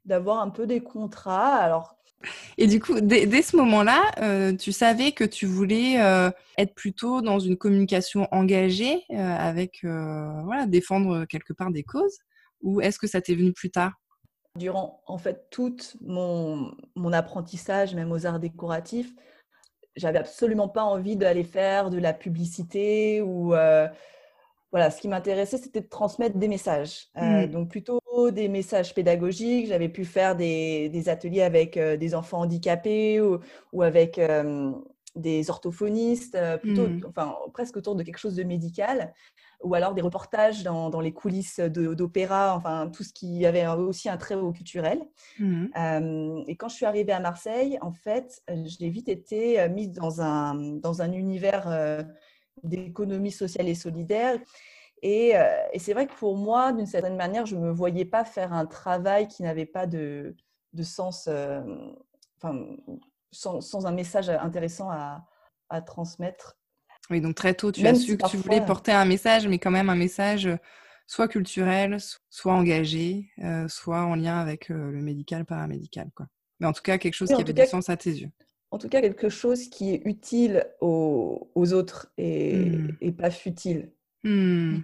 D'avoir 0.05 0.39
un 0.39 0.49
peu 0.49 0.65
des 0.65 0.81
contrats. 0.81 1.55
Alors, 1.55 1.97
Et 2.57 2.67
du 2.67 2.79
coup, 2.79 2.99
dès, 3.01 3.41
ce 3.41 3.55
moment-là, 3.57 4.11
euh, 4.21 4.55
tu 4.55 4.71
savais 4.71 5.11
que 5.11 5.23
tu 5.23 5.45
voulais 5.45 6.01
euh, 6.01 6.31
être 6.57 6.73
plutôt 6.73 7.21
dans 7.21 7.39
une 7.39 7.57
communication 7.57 8.27
engagée, 8.31 9.03
euh, 9.11 9.15
avec 9.15 9.83
voilà, 9.83 10.65
défendre 10.65 11.25
quelque 11.25 11.53
part 11.53 11.71
des 11.71 11.83
causes, 11.83 12.17
ou 12.61 12.81
est-ce 12.81 12.99
que 12.99 13.07
ça 13.07 13.21
t'est 13.21 13.35
venu 13.35 13.53
plus 13.53 13.69
tard? 13.69 13.93
Durant 14.57 15.03
en 15.05 15.19
fait 15.19 15.49
tout 15.51 15.77
mon, 16.01 16.71
mon 16.95 17.13
apprentissage, 17.13 17.93
même 17.93 18.11
aux 18.11 18.25
arts 18.25 18.39
décoratifs, 18.39 19.13
j'avais 19.97 20.19
absolument 20.19 20.69
pas 20.69 20.83
envie 20.83 21.17
d'aller 21.17 21.43
faire 21.43 21.89
de 21.89 21.97
la 21.97 22.13
publicité 22.13 23.21
ou 23.21 23.53
voilà, 24.71 24.91
ce 24.91 24.99
qui 24.99 25.07
m'intéressait, 25.07 25.57
c'était 25.57 25.81
de 25.81 25.87
transmettre 25.87 26.37
des 26.37 26.47
messages. 26.47 27.07
Euh, 27.17 27.47
mmh. 27.47 27.51
Donc, 27.51 27.69
plutôt 27.69 28.01
des 28.31 28.49
messages 28.49 28.93
pédagogiques. 28.93 29.67
J'avais 29.67 29.89
pu 29.89 30.03
faire 30.03 30.35
des, 30.35 31.03
ateliers 31.07 31.41
avec 31.41 31.77
euh, 31.77 31.95
des 31.95 32.13
enfants 32.13 32.41
handicapés 32.41 33.21
ou, 33.21 33.81
avec 33.81 34.19
euh, 34.19 34.71
des 35.15 35.49
orthophonistes, 35.49 36.37
plutôt, 36.61 36.87
mmh. 36.87 37.01
enfin, 37.07 37.35
presque 37.53 37.77
autour 37.77 37.95
de 37.95 38.03
quelque 38.03 38.17
chose 38.17 38.35
de 38.35 38.43
médical. 38.43 39.13
Ou 39.63 39.73
alors 39.73 39.93
des 39.95 40.01
reportages 40.01 40.63
dans, 40.63 41.01
les 41.01 41.13
coulisses 41.13 41.59
d'opéra, 41.59 42.55
enfin, 42.55 42.89
tout 42.93 43.03
ce 43.03 43.11
qui 43.11 43.45
avait 43.45 43.67
aussi 43.67 44.07
un 44.07 44.17
trait 44.17 44.35
au 44.35 44.51
culturel. 44.51 45.01
Mmh. 45.39 46.43
et 46.47 46.55
quand 46.55 46.69
je 46.69 46.75
suis 46.75 46.85
arrivée 46.85 47.11
à 47.11 47.19
Marseille, 47.19 47.79
en 47.81 47.91
fait, 47.91 48.43
j'ai 48.65 48.89
vite 48.89 49.09
été 49.09 49.67
mise 49.69 49.91
dans 49.91 50.21
un, 50.21 50.53
dans 50.53 51.01
un 51.01 51.11
univers 51.11 52.05
d'économie 52.63 53.31
sociale 53.31 53.67
et 53.67 53.75
solidaire. 53.75 54.39
Et, 55.01 55.37
euh, 55.37 55.67
et 55.73 55.79
c'est 55.79 55.93
vrai 55.93 56.07
que 56.07 56.13
pour 56.13 56.35
moi, 56.35 56.71
d'une 56.71 56.85
certaine 56.85 57.15
manière, 57.15 57.45
je 57.45 57.55
ne 57.55 57.61
me 57.61 57.71
voyais 57.71 58.05
pas 58.05 58.25
faire 58.25 58.53
un 58.53 58.65
travail 58.65 59.27
qui 59.27 59.43
n'avait 59.43 59.65
pas 59.65 59.85
de, 59.85 60.35
de 60.73 60.83
sens, 60.83 61.27
euh, 61.27 61.61
enfin, 62.37 62.59
sans, 63.31 63.61
sans, 63.61 63.85
un 63.85 63.91
message 63.91 64.29
intéressant 64.29 64.89
à, 64.89 65.25
à, 65.69 65.81
transmettre. 65.81 66.57
Oui, 67.09 67.21
donc 67.21 67.35
très 67.35 67.53
tôt, 67.53 67.71
tu 67.71 67.85
as 67.87 67.95
su 67.95 68.17
que 68.17 68.27
tu 68.27 68.37
voulais 68.37 68.65
porter 68.65 68.91
un 68.91 69.05
message, 69.05 69.47
mais 69.47 69.59
quand 69.59 69.71
même 69.71 69.89
un 69.89 69.95
message 69.95 70.49
soit 71.05 71.29
culturel, 71.29 71.97
soit 72.29 72.53
engagé, 72.53 73.29
euh, 73.41 73.67
soit 73.69 74.01
en 74.01 74.15
lien 74.15 74.39
avec 74.39 74.67
le 74.67 75.01
médical, 75.01 75.45
paramédical. 75.45 76.09
Quoi. 76.13 76.27
Mais 76.59 76.67
en 76.67 76.73
tout 76.73 76.81
cas, 76.81 76.97
quelque 76.97 77.13
chose 77.13 77.29
qui 77.29 77.41
avait 77.41 77.53
du 77.53 77.65
sens 77.65 77.89
à 77.89 77.95
tes 77.95 78.11
yeux 78.11 78.31
en 78.71 78.77
tout 78.77 78.89
cas 78.89 79.01
quelque 79.01 79.29
chose 79.29 79.69
qui 79.69 79.93
est 79.93 80.01
utile 80.05 80.65
aux, 80.81 81.49
autres 81.55 82.11
et, 82.17 82.55
mmh. 82.55 83.11
pas 83.13 83.31
futile. 83.31 83.91
Mmh. 84.23 84.79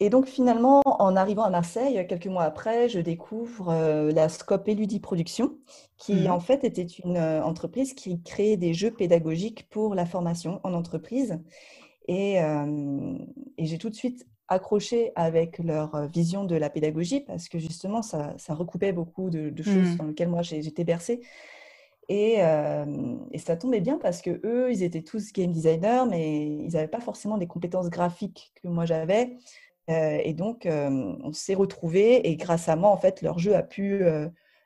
Et 0.00 0.10
donc 0.10 0.26
finalement, 0.26 0.82
en 0.84 1.16
arrivant 1.16 1.44
à 1.44 1.50
Marseille, 1.50 2.04
quelques 2.08 2.26
mois 2.26 2.44
après, 2.44 2.88
je 2.88 3.00
découvre 3.00 3.70
euh, 3.70 4.10
la 4.12 4.28
Scope 4.28 4.68
Eludi 4.68 5.00
Production, 5.00 5.56
qui 5.96 6.14
mmh. 6.14 6.30
en 6.30 6.40
fait 6.40 6.64
était 6.64 6.82
une 6.82 7.16
euh, 7.16 7.42
entreprise 7.42 7.94
qui 7.94 8.20
créait 8.22 8.56
des 8.56 8.74
jeux 8.74 8.90
pédagogiques 8.90 9.68
pour 9.70 9.94
la 9.94 10.06
formation 10.06 10.60
en 10.64 10.74
entreprise. 10.74 11.38
Et, 12.08 12.40
euh, 12.42 13.16
j'ai 13.58 13.78
tout 13.78 13.88
de 13.88 13.94
suite 13.94 14.26
accroché 14.48 15.12
avec 15.16 15.58
leur 15.58 16.06
vision 16.08 16.44
de 16.44 16.54
la 16.54 16.68
pédagogie 16.68 17.20
parce 17.20 17.48
que 17.48 17.58
justement, 17.58 18.02
ça, 18.02 18.34
recoupait 18.50 18.92
beaucoup 18.92 19.30
de, 19.30 19.48
de 19.48 19.62
choses 19.62 19.96
dans 19.96 20.04
lesquelles 20.04 20.28
moi 20.28 20.42
j'étais 20.42 20.84
bercée. 20.84 21.22
Et, 22.08 22.40
et, 23.32 23.38
ça 23.38 23.56
tombait 23.56 23.80
bien 23.80 23.98
parce 23.98 24.20
que 24.20 24.40
eux, 24.44 24.70
ils 24.70 24.82
étaient 24.82 25.02
tous 25.02 25.32
game 25.32 25.52
designers, 25.52 26.04
mais 26.08 26.46
ils 26.46 26.72
n'avaient 26.72 26.88
pas 26.88 27.00
forcément 27.00 27.38
des 27.38 27.46
compétences 27.46 27.88
graphiques 27.88 28.52
que 28.62 28.68
moi 28.68 28.84
j'avais. 28.84 29.36
et 29.88 30.34
donc, 30.34 30.66
on 30.68 31.32
s'est 31.32 31.54
retrouvés 31.54 32.28
et 32.28 32.36
grâce 32.36 32.68
à 32.68 32.76
moi, 32.76 32.90
en 32.90 32.98
fait, 32.98 33.22
leur 33.22 33.38
jeu 33.38 33.56
a 33.56 33.62
pu 33.62 34.04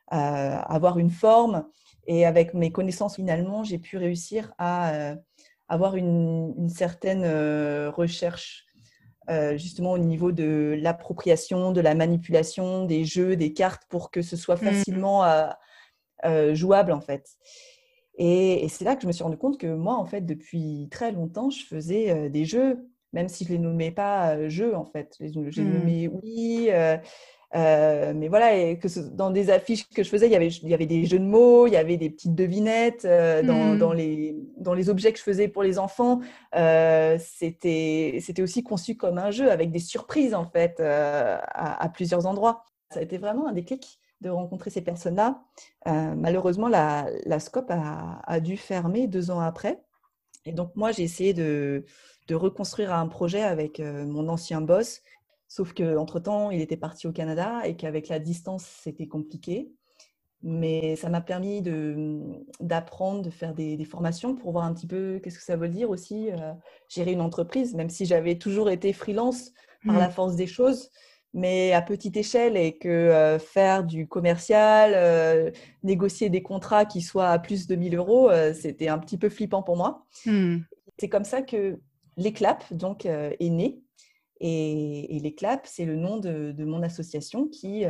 avoir 0.09 0.99
une 0.99 1.11
forme. 1.11 1.65
Et 2.07 2.27
avec 2.27 2.55
mes 2.55 2.73
connaissances 2.73 3.17
finalement, 3.17 3.63
j'ai 3.65 3.79
pu 3.79 3.99
réussir 3.99 4.53
à 4.59 5.15
avoir 5.69 5.95
une, 5.95 6.55
une 6.59 6.71
certaine 6.71 7.25
recherche 7.89 8.67
justement 9.57 9.93
au 9.93 9.99
niveau 9.99 10.33
de 10.33 10.77
l'appropriation, 10.81 11.73
de 11.73 11.81
la 11.81 11.95
manipulation 11.95 12.85
des 12.85 13.05
jeux, 13.05 13.37
des 13.37 13.53
cartes 13.53 13.83
pour 13.89 14.11
que 14.11 14.23
ce 14.23 14.37
soit 14.37 14.57
mmh. 14.57 14.65
facilement 14.65 15.23
euh, 16.25 16.55
jouable 16.55 16.93
en 16.93 17.01
fait. 17.01 17.29
Et, 18.21 18.67
c'est 18.69 18.85
là 18.85 18.97
que 18.97 19.03
je 19.03 19.07
me 19.07 19.13
suis 19.13 19.23
rendu 19.23 19.37
compte 19.37 19.59
que 19.59 19.73
moi, 19.73 19.95
en 19.95 20.05
fait, 20.05 20.23
depuis 20.23 20.89
très 20.91 21.13
longtemps, 21.13 21.51
je 21.51 21.65
faisais 21.65 22.11
euh, 22.11 22.29
des 22.29 22.45
jeux, 22.45 22.89
même 23.13 23.29
si 23.29 23.45
je 23.45 23.51
les 23.51 23.59
nommais 23.59 23.93
pas 23.93 24.35
euh, 24.35 24.49
jeux 24.49 24.75
en 24.75 24.85
fait. 24.85 25.17
Je 25.21 25.27
les, 25.27 25.63
mmh. 25.63 25.73
nommais 25.73 26.11
oui. 26.23 26.71
mais 27.55 28.29
voilà, 28.29 28.57
et 28.57 28.79
que 28.79 28.89
dans 29.11 29.31
des 29.31 29.51
affiches 29.51 29.89
que 29.89 30.03
je 30.03 30.09
faisais, 30.09 30.27
il 30.27 30.33
y, 30.33 30.37
avait, 30.37 30.49
il 30.49 30.69
y 30.69 30.75
avait 30.75 30.87
des 30.87 31.05
jeux 31.07 31.21
de 31.21 31.25
mots, 31.25 31.69
il 31.69 31.75
y 31.75 31.77
avait 31.77 31.97
des 31.97 32.11
petites 32.11 32.35
devinettes 32.35 33.07
dans, 33.07 33.77
dans, 33.77 33.93
les, 33.93 34.37
dans 34.57 34.75
les 34.75 34.91
objets 34.91 35.13
que 35.13 35.19
je 35.19 35.25
faisais 35.25 35.47
pour 35.47 35.63
les 35.63 35.79
enfants. 35.79 36.21
C'était 36.53 38.43
aussi 38.43 38.65
conçu 38.65 38.97
comme 38.97 39.19
un 39.19 39.31
jeu 39.31 39.49
avec 39.53 39.71
des 39.71 39.79
surprises 39.79 40.35
en 40.35 40.45
fait 40.45 40.81
à, 40.81 41.83
à, 41.83 41.89
plusieurs 41.89 42.27
endroits. 42.27 42.65
Ça 42.91 42.99
a 42.99 43.03
été 43.03 43.19
vraiment 43.19 43.47
un 43.47 43.53
déclic 43.53 44.01
de 44.21 44.31
rencontrer 44.31 44.71
ces 44.71 44.83
personnes-là. 44.83 45.43
Euh, 45.87 46.15
malheureusement, 46.17 46.69
la, 46.69 47.09
la 47.25 47.39
SCOP 47.39 47.71
a, 47.71 48.41
dû 48.41 48.57
fermer 48.57 49.07
deux 49.07 49.31
ans 49.31 49.41
après. 49.41 49.83
Et 50.45 50.53
donc, 50.53 50.75
moi, 50.75 50.93
j'ai 50.93 51.03
essayé 51.03 51.35
de, 51.35 51.85
de, 52.27 52.35
reconstruire 52.35 52.93
un 52.93 53.07
projet 53.07 53.43
avec 53.43 53.81
euh, 53.81 54.05
mon 54.07 54.29
ancien 54.29 54.61
boss. 54.61 55.03
Sauf 55.47 55.73
qu'entre-temps, 55.73 56.51
il 56.51 56.61
était 56.61 56.77
parti 56.77 57.07
au 57.07 57.13
Canada 57.13 57.63
et 57.65 57.77
qu'avec 57.77 58.09
la 58.09 58.19
distance, 58.19 58.65
c'était 58.65 59.07
compliqué. 59.07 59.71
Mais 60.43 60.95
ça 60.95 61.09
m'a 61.09 61.21
permis 61.21 61.63
d'apprendre, 62.61 63.23
de, 63.23 63.31
faire 63.31 63.55
des, 63.55 63.85
formations 63.85 64.37
pour 64.37 64.53
voir 64.53 64.65
un 64.65 64.73
petit 64.73 64.87
peu 64.87 65.21
qu'est-ce 65.23 65.39
que 65.39 65.45
ça 65.45 65.57
veut 65.57 65.69
dire 65.69 65.91
aussi 65.91 66.31
euh, 66.31 66.53
gérer 66.89 67.13
une 67.13 67.21
entreprise, 67.21 67.75
même 67.75 67.91
si 67.91 68.05
j'avais 68.05 68.39
toujours 68.39 68.71
été 68.71 68.93
freelance 68.93 69.53
par 69.85 69.97
mmh. 69.97 69.99
la 69.99 70.11
force 70.11 70.37
des 70.37 70.47
choses 70.47 70.91
mais 71.35 71.73
à 71.73 71.83
petite 71.83 72.17
échelle 72.17 72.57
et 72.57 72.77
que 72.77 72.89
euh, 72.89 73.39
faire 73.39 73.85
du 73.85 74.09
commercial, 74.09 74.93
euh, 74.95 75.51
négocier 75.83 76.31
des 76.31 76.43
contrats 76.43 76.85
qui 76.85 77.03
soient 77.03 77.29
à 77.29 77.39
plus 77.39 77.67
de 77.67 77.77
1000 77.77 77.97
euros, 77.97 78.31
euh, 78.31 78.55
c'était 78.55 78.89
un 78.89 78.99
petit 78.99 79.19
peu 79.19 79.29
flippant 79.29 79.63
pour 79.63 79.77
moi. 79.77 80.07
Hmm. 80.25 80.59
C'est 80.99 81.09
comme 81.09 81.25
ça 81.25 81.43
que 81.43 81.79
l'ECLAP 82.17 82.73
donc, 82.73 83.07
est 83.07 83.51
né. 83.51 83.81
Et, 84.41 85.17
et 85.17 85.21
l'ECLAP, 85.21 85.67
c'est 85.67 85.85
le 85.85 85.97
nom 85.97 86.17
de, 86.17 86.55
mon 86.65 86.83
association 86.83 87.47
qui, 87.47 87.85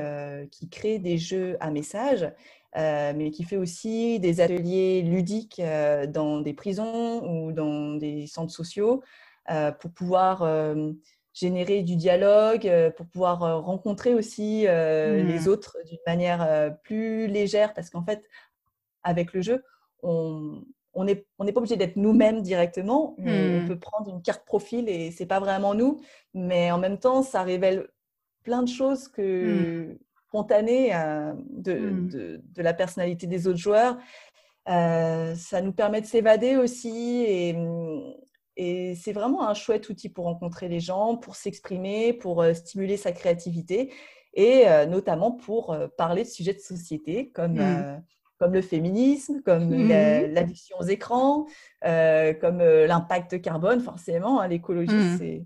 qui 0.50 0.68
crée 0.68 0.98
des 0.98 1.16
jeux 1.16 1.56
à 1.60 1.70
message, 1.70 2.30
mais 2.76 3.30
qui 3.30 3.44
fait 3.44 3.56
aussi 3.56 4.20
des 4.20 4.42
ateliers 4.42 5.00
ludiques 5.00 5.62
dans 6.08 6.42
des 6.42 6.52
prisons 6.52 7.22
ou 7.26 7.52
dans 7.52 7.94
des 7.94 8.26
centres 8.26 8.52
sociaux 8.52 9.02
pour 9.80 9.90
pouvoir 9.92 10.42
générer 11.38 11.82
du 11.82 11.96
dialogue, 11.96 12.66
euh, 12.66 12.90
pour 12.90 13.06
pouvoir 13.06 13.42
euh, 13.42 13.56
rencontrer 13.58 14.14
aussi 14.14 14.66
euh, 14.66 15.22
les 15.22 15.40
mmh. 15.40 15.48
autres 15.48 15.76
d'une 15.86 15.98
manière 16.06 16.76
plus 16.82 17.26
légère, 17.28 17.74
parce 17.74 17.90
qu'en 17.90 18.04
fait, 18.04 18.22
avec 19.02 19.32
le 19.32 19.42
jeu, 19.42 19.62
on 20.02 20.62
on 20.94 21.04
n'est 21.04 21.26
on 21.38 21.46
pas 21.46 21.58
obligé 21.58 21.76
d'être 21.76 21.94
nous-mêmes 21.94 22.42
directement. 22.42 23.14
On, 23.18 23.60
mmh. 23.60 23.66
peut 23.68 23.78
prendre 23.78 24.10
une 24.10 24.20
carte 24.20 24.44
profil 24.44 24.88
et 24.88 25.12
c'est 25.12 25.26
pas 25.26 25.38
vraiment 25.38 25.74
nous, 25.74 26.00
mais 26.34 26.72
en 26.72 26.78
même 26.78 26.98
temps, 26.98 27.22
ça 27.22 27.42
révèle 27.42 27.88
plein 28.42 28.64
de 28.64 28.68
choses 28.68 29.06
que 29.06 29.92
mmh. 29.92 29.98
spontanées 30.26 30.90
de, 31.50 31.72
de, 31.72 32.42
de, 32.42 32.62
la 32.62 32.74
personnalité 32.74 33.28
des 33.28 33.46
autres 33.46 33.58
joueurs. 33.58 33.96
ça 34.66 35.60
nous 35.62 35.72
permet 35.72 36.00
de 36.00 36.06
s'évader 36.06 36.56
aussi 36.56 37.22
et, 37.28 37.54
et 38.58 38.96
c'est 38.96 39.12
vraiment 39.12 39.48
un 39.48 39.54
chouette 39.54 39.88
outil 39.88 40.08
pour 40.08 40.24
rencontrer 40.24 40.68
les 40.68 40.80
gens, 40.80 41.16
pour 41.16 41.36
s'exprimer, 41.36 42.12
pour 42.12 42.42
euh, 42.42 42.54
stimuler 42.54 42.96
sa 42.96 43.12
créativité 43.12 43.92
et 44.34 44.68
euh, 44.68 44.84
notamment 44.84 45.30
pour 45.30 45.72
euh, 45.72 45.86
parler 45.96 46.24
de 46.24 46.28
sujets 46.28 46.54
de 46.54 46.58
société 46.58 47.30
comme, 47.30 47.54
mmh. 47.54 48.02
comme 48.38 48.52
le 48.52 48.60
féminisme, 48.60 49.42
comme 49.42 49.68
mmh. 49.68 50.32
l'addiction 50.32 50.76
aux 50.80 50.86
écrans, 50.86 51.46
comme 51.82 52.58
l'impact 52.58 53.40
carbone, 53.40 53.80
forcément. 53.80 54.40
Hein, 54.40 54.48
l'écologie, 54.48 54.92
mmh. 54.92 55.44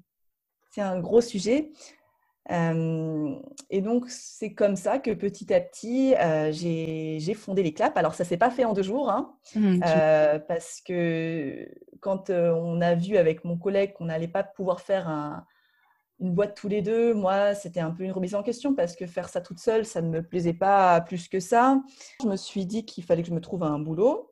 c'est 0.71 0.81
un 0.81 0.99
gros 0.99 1.21
sujet 1.21 1.71
et 2.51 3.81
donc, 3.81 4.07
c'est 4.09 4.53
comme 4.53 4.77
ça 4.77 4.99
que 4.99 5.11
petit 5.13 5.53
à 5.55 5.61
petit, 5.61 6.15
j'ai 6.51 7.35
fondé 7.35 7.63
les 7.63 7.73
claps. 7.73 7.97
Alors, 7.97 8.15
ça 8.15 8.25
ne 8.25 8.29
s'est 8.29 8.37
pas 8.37 8.51
fait 8.51 8.65
en 8.65 8.73
deux 8.73 8.83
jours, 8.83 9.11
hein, 9.11 9.35
mmh, 9.55 9.81
parce 10.49 10.81
que 10.81 11.69
quand 12.01 12.31
on 12.31 12.81
a 12.81 12.95
vu 12.95 13.17
avec 13.17 13.45
mon 13.45 13.57
collègue 13.57 13.93
qu'on 13.95 14.07
n'allait 14.07 14.29
pas 14.29 14.43
pouvoir 14.43 14.81
faire 14.81 15.09
un, 15.09 15.45
une 16.23 16.33
boîte 16.33 16.57
tous 16.57 16.69
les 16.69 16.83
deux, 16.83 17.15
moi, 17.15 17.55
c'était 17.55 17.81
un 17.81 17.91
peu 17.91 18.05
une 18.05 18.13
remise 18.13 18.35
en 18.35 18.43
question 18.43 18.75
parce 18.75 18.95
que 18.95 19.07
faire 19.07 19.29
ça 19.29 19.41
toute 19.41 19.59
seule, 19.59 19.85
ça 19.85 20.01
ne 20.01 20.09
me 20.09 20.23
plaisait 20.23 20.53
pas 20.53 21.01
plus 21.01 21.29
que 21.29 21.41
ça. 21.41 21.81
Je 22.23 22.29
me 22.29 22.37
suis 22.37 22.65
dit 22.65 22.85
qu'il 22.85 23.05
fallait 23.05 23.23
que 23.23 23.29
je 23.29 23.35
me 23.35 23.41
trouve 23.41 23.65
un 23.65 23.79
boulot. 23.79 24.31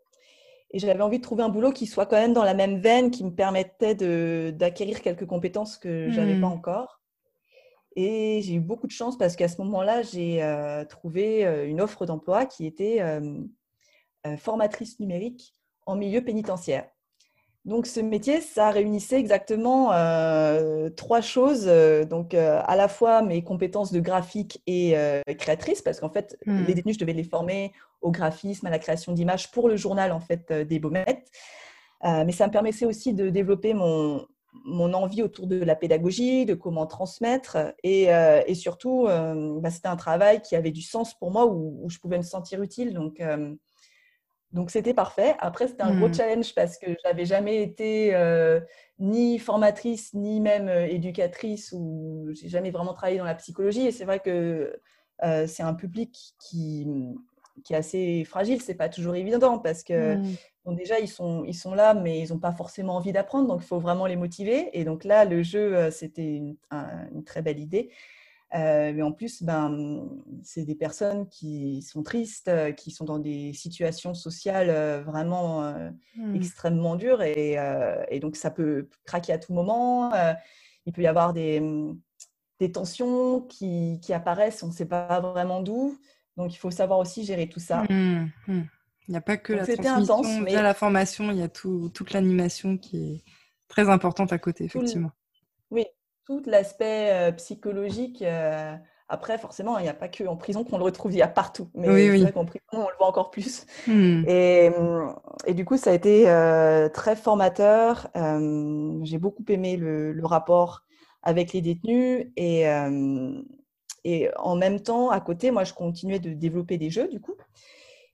Et 0.73 0.79
j'avais 0.79 1.03
envie 1.03 1.19
de 1.19 1.23
trouver 1.25 1.43
un 1.43 1.49
boulot 1.49 1.73
qui 1.73 1.87
soit 1.87 2.07
quand 2.07 2.15
même 2.15 2.33
dans 2.33 2.45
la 2.45 2.55
même 2.55 2.79
veine, 2.79 3.11
qui 3.11 3.25
me 3.25 3.33
permettait 3.33 3.97
d'acquérir 4.53 5.03
quelques 5.03 5.27
compétences 5.27 5.77
que 5.77 6.11
je 6.11 6.21
n'avais 6.21 6.41
pas 6.41 6.47
mmh. 6.47 6.53
encore. 6.53 7.00
Et 7.97 8.41
j'ai 8.43 8.55
eu 8.55 8.61
beaucoup 8.61 8.87
de 8.87 8.93
chance 8.93 9.19
parce 9.19 9.37
qu'à 9.37 9.49
ce 9.49 9.61
moment-là, 9.63 10.03
j'ai 10.03 10.41
trouvé 10.89 11.43
une 11.69 11.81
offre 11.81 12.07
d'emploi 12.07 12.47
qui 12.47 12.67
était 12.67 13.03
formatrice 14.39 15.01
numérique 15.01 15.55
en 15.87 15.97
milieu 15.97 16.23
pénitentiaire. 16.23 16.87
Donc 17.67 17.87
ce 17.87 18.01
métier, 18.01 18.41
ça 18.41 18.71
réunissait 18.71 19.19
exactement 19.21 19.93
euh, 19.93 20.89
trois 20.89 21.21
choses. 21.21 21.65
Euh, 21.67 22.05
donc 22.05 22.33
euh, 22.33 22.61
à 22.65 22.75
la 22.75 22.89
fois 22.89 23.21
mes 23.21 23.45
compétences 23.45 23.93
de 23.93 24.01
graphique 24.01 24.63
et 24.67 24.95
créatrice, 25.39 25.83
parce 25.83 26.01
qu'en 26.01 26.11
fait 26.11 26.39
les 26.47 26.75
détenus, 26.75 26.97
je 26.97 27.01
devais 27.01 27.13
les 27.13 27.25
former 27.25 27.73
au 28.01 28.11
graphisme, 28.11 28.67
à 28.67 28.71
la 28.71 28.79
création 28.79 29.13
d'images 29.13 29.51
pour 29.51 29.69
le 29.69 29.77
journal 29.77 30.13
en 30.13 30.21
fait 30.21 30.53
des 30.53 30.79
Baumettes. 30.79 31.31
mais 32.03 32.33
ça 32.33 32.47
me 32.47 32.53
permettait 32.53 32.87
aussi 32.87 33.13
de 33.13 33.29
développer 33.29 33.75
mon, 33.75 34.27
mon 34.53 34.93
envie 34.95 35.23
autour 35.23 35.47
de 35.47 35.57
la 35.57 35.77
pédagogie, 35.77 36.45
de 36.45 36.55
comment 36.55 36.87
transmettre, 36.87 37.57
et, 37.83 38.09
et 38.47 38.55
surtout 38.55 39.05
bah, 39.07 39.71
c'était 39.71 39.89
un 39.89 39.97
travail 39.97 40.43
qui 40.43 40.57
avait 40.57 40.73
du 40.73 40.83
sens 40.83 41.15
pour 41.15 41.31
moi 41.31 41.47
où, 41.47 41.81
où 41.85 41.91
je 41.91 41.99
pouvais 41.99 42.19
me 42.19 42.23
sentir 42.23 42.61
utile. 42.63 42.93
Donc 42.93 43.21
donc 44.53 44.71
c'était 44.71 44.95
parfait. 44.95 45.37
Après, 45.39 45.69
c'était 45.69 45.83
un 45.83 45.95
gros 45.97 46.09
mmh. 46.09 46.15
challenge 46.15 46.55
parce 46.55 46.77
que 46.77 46.87
j'avais 47.05 47.25
jamais 47.25 47.63
été 47.63 48.15
euh, 48.15 48.61
ni 48.99 49.39
formatrice, 49.39 50.13
ni 50.13 50.41
même 50.41 50.69
euh, 50.69 50.87
éducatrice, 50.87 51.73
ou 51.73 52.31
j'ai 52.33 52.49
jamais 52.49 52.73
vraiment 52.73 52.93
travaillé 52.93 53.19
dans 53.19 53.25
la 53.25 53.37
psychologie. 53.37 53.87
Et 53.87 53.93
c'est 53.93 54.05
vrai 54.05 54.19
que 54.19 54.81
euh, 55.23 55.47
c'est 55.47 55.63
un 55.63 55.75
public 55.75 56.35
qui, 56.41 56.89
qui 57.65 57.75
est 57.75 57.77
assez 57.77 58.25
fragile. 58.25 58.61
C'est 58.61 58.75
pas 58.75 58.89
toujours 58.89 59.15
évident 59.15 59.59
parce 59.59 59.83
que 59.83 60.17
mmh. 60.17 60.75
déjà 60.75 60.99
ils 60.99 61.09
sont, 61.09 61.45
ils 61.45 61.55
sont 61.55 61.75
là, 61.75 61.95
mais 61.95 62.21
ils 62.21 62.33
n'ont 62.33 62.39
pas 62.39 62.53
forcément 62.53 62.97
envie 62.97 63.13
d'apprendre. 63.13 63.49
Donc 63.49 63.63
il 63.63 63.67
faut 63.67 63.81
vraiment 63.81 64.07
les 64.07 64.17
motiver. 64.17 64.71
Et 64.73 64.85
donc 64.85 65.05
là, 65.05 65.25
le 65.25 65.43
jeu, 65.43 65.91
c'était 65.91 66.37
une, 66.37 66.57
une 67.13 67.25
très 67.25 67.43
belle 67.43 67.59
idée. 67.59 67.91
Euh, 68.55 68.93
mais 68.93 69.03
en 69.03 69.13
plus, 69.13 69.43
ben, 69.43 70.09
c'est 70.43 70.65
des 70.65 70.75
personnes 70.75 71.29
qui 71.29 71.83
sont 71.83 72.03
tristes, 72.03 72.49
euh, 72.49 72.73
qui 72.73 72.91
sont 72.91 73.05
dans 73.05 73.21
des 73.21 73.53
situations 73.53 74.13
sociales 74.13 74.71
euh, 74.71 75.03
vraiment 75.03 75.73
mmh. 76.17 76.35
extrêmement 76.35 76.97
dures. 76.97 77.23
Et, 77.23 77.57
et, 78.09 78.21
donc, 78.21 78.37
ça 78.37 78.51
peut 78.51 78.89
craquer 79.05 79.33
à 79.33 79.39
tout 79.39 79.53
moment. 79.53 80.13
il 80.87 80.93
peut 80.93 81.03
y 81.03 81.07
avoir 81.07 81.33
des, 81.33 81.63
des 82.59 82.73
tensions 82.73 83.41
qui, 83.43 84.01
qui, 84.03 84.13
apparaissent, 84.13 84.63
on 84.63 84.69
ne 84.69 84.73
sait 84.73 84.87
pas 84.87 85.21
vraiment 85.21 85.63
d'où. 85.63 85.97
Donc, 86.37 86.55
il 86.55 86.59
faut 86.59 86.71
savoir 86.71 86.99
aussi 86.99 87.25
gérer 87.25 87.49
tout 87.49 87.61
ça. 87.61 87.85
Mmh, 87.91 88.31
il 88.49 89.13
n'y 89.13 89.17
a 89.17 89.21
pas 89.21 89.37
que 89.37 89.53
la 89.53 89.67
transmission, 89.67 89.95
intense, 89.97 90.41
mais... 90.41 90.53
la 90.55 90.75
formation, 90.75 91.31
il 91.33 91.39
y 91.39 91.43
a 91.43 91.49
tout, 91.49 91.91
toute 91.93 92.13
l'animation 92.13 92.79
qui 92.79 93.15
est 93.15 93.25
très 93.69 93.89
importante 93.89 94.33
à 94.33 94.39
côté, 94.39 94.65
effectivement. 94.65 95.11
Oui, 95.71 95.85
tout 96.27 96.43
l'aspect 96.47 97.11
euh, 97.11 97.33
psychologique. 97.33 98.23
Euh, 98.23 98.77
après, 99.09 99.37
forcément, 99.39 99.79
il 99.79 99.83
n'y 99.83 99.89
a 99.89 99.95
pas 99.95 100.07
que 100.07 100.23
en 100.25 100.37
prison 100.37 100.63
qu'on 100.63 100.79
le 100.79 100.85
retrouve, 100.85 101.13
il 101.13 101.19
y 101.19 101.23
a 101.23 101.29
partout. 101.29 101.69
Mais 101.75 101.89
c'est 101.89 102.19
vrai 102.19 102.33
qu'en 102.33 102.45
prison, 102.45 102.63
on 102.73 102.89
le 102.89 102.97
voit 102.99 103.09
encore 103.09 103.33
plus. 103.33 103.67
Hmm. 103.89 104.23
Et, 104.29 104.71
et, 105.47 105.55
du 105.55 105.65
coup, 105.65 105.77
ça 105.77 105.91
a 105.91 105.95
été 105.95 106.31
euh, 106.31 106.89
très 106.89 107.17
formateur. 107.17 108.09
J'ai 108.15 109.19
beaucoup 109.19 109.45
aimé 109.49 109.77
le, 109.77 110.13
le, 110.13 110.27
rapport 110.27 110.85
avec 111.25 111.53
les 111.53 111.63
détenus. 111.63 112.29
Et, 112.37 112.65
et 114.05 114.31
en 114.37 114.57
même 114.57 114.81
temps, 114.81 115.11
à 115.11 115.21
côté, 115.21 115.51
moi, 115.51 115.65
je 115.65 115.73
continuais 115.75 116.21
de 116.21 116.33
développer 116.33 116.79
des 116.79 116.91
jeux, 116.91 117.09
du 117.09 117.21
coup. 117.21 117.37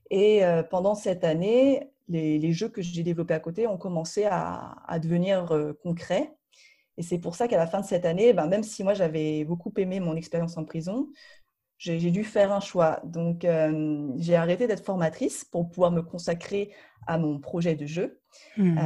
Et 0.09 0.41
pendant 0.69 0.95
cette 0.95 1.23
année, 1.23 1.89
les, 2.07 2.39
les 2.39 2.53
jeux 2.53 2.69
que 2.69 2.81
j'ai 2.81 3.03
développés 3.03 3.33
à 3.33 3.39
côté 3.39 3.67
ont 3.67 3.77
commencé 3.77 4.25
à, 4.25 4.77
à 4.87 4.99
devenir 4.99 5.53
concrets. 5.83 6.33
Et 6.97 7.03
c'est 7.03 7.19
pour 7.19 7.35
ça 7.35 7.47
qu'à 7.47 7.57
la 7.57 7.67
fin 7.67 7.81
de 7.81 7.85
cette 7.85 8.05
année, 8.05 8.33
ben, 8.33 8.47
même 8.47 8.63
si 8.63 8.83
moi 8.83 8.93
j'avais 8.93 9.43
beaucoup 9.45 9.71
aimé 9.77 9.99
mon 9.99 10.15
expérience 10.15 10.57
en 10.57 10.65
prison, 10.65 11.09
j'ai 11.77 12.11
dû 12.11 12.23
faire 12.23 12.51
un 12.51 12.59
choix. 12.59 12.99
Donc 13.03 13.45
euh, 13.45 14.09
j'ai 14.17 14.35
arrêté 14.35 14.67
d'être 14.67 14.83
formatrice 14.83 15.45
pour 15.45 15.69
pouvoir 15.69 15.91
me 15.91 16.01
consacrer 16.01 16.73
à 17.05 17.17
mon 17.17 17.39
projet 17.39 17.75
de 17.75 17.85
jeu. 17.85 18.19
Mmh. 18.57 18.77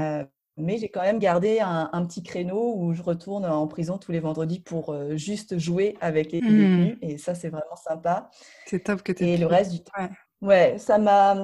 Mais 0.58 0.78
j'ai 0.78 0.90
quand 0.90 1.02
même 1.02 1.20
gardé 1.20 1.60
un, 1.60 2.06
petit 2.06 2.24
créneau 2.24 2.76
où 2.76 2.94
je 2.94 3.02
retourne 3.02 3.46
en 3.46 3.68
prison 3.68 3.98
tous 3.98 4.12
les 4.12 4.20
vendredis 4.20 4.60
pour 4.60 4.90
euh, 4.90 5.16
juste 5.16 5.58
jouer 5.58 5.98
avec 6.02 6.32
les 6.32 6.42
mmh. 6.42 6.48
détenus. 6.48 6.98
Et 7.02 7.18
ça, 7.18 7.36
c'est 7.36 7.50
vraiment 7.50 7.76
sympa. 7.76 8.30
C'est 8.66 8.84
top 8.84 9.02
que 9.02 9.12
tu 9.12 9.24
Et 9.24 9.38
le 9.38 9.48
reste 9.48 9.72
du 9.72 9.80
temps. 9.80 9.92
Ouais. 10.42 10.78
ça 10.78 10.98
m'a 10.98 11.36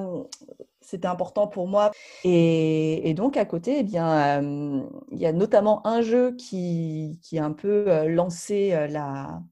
c'était 0.80 1.08
important 1.08 1.46
pour 1.48 1.68
moi. 1.68 1.90
Et, 2.24 3.12
donc, 3.14 3.36
à 3.36 3.44
côté, 3.44 3.80
eh 3.80 3.82
bien, 3.82 4.42
euh, 4.42 4.82
il 5.10 5.18
y 5.18 5.26
a 5.26 5.32
notamment 5.32 5.86
un 5.86 6.00
jeu 6.00 6.34
qui, 6.34 7.20
qui 7.22 7.38
a 7.38 7.44
un 7.44 7.52
peu 7.52 7.90
euh, 7.90 8.08
lancé 8.08 8.70
la, 8.88 9.42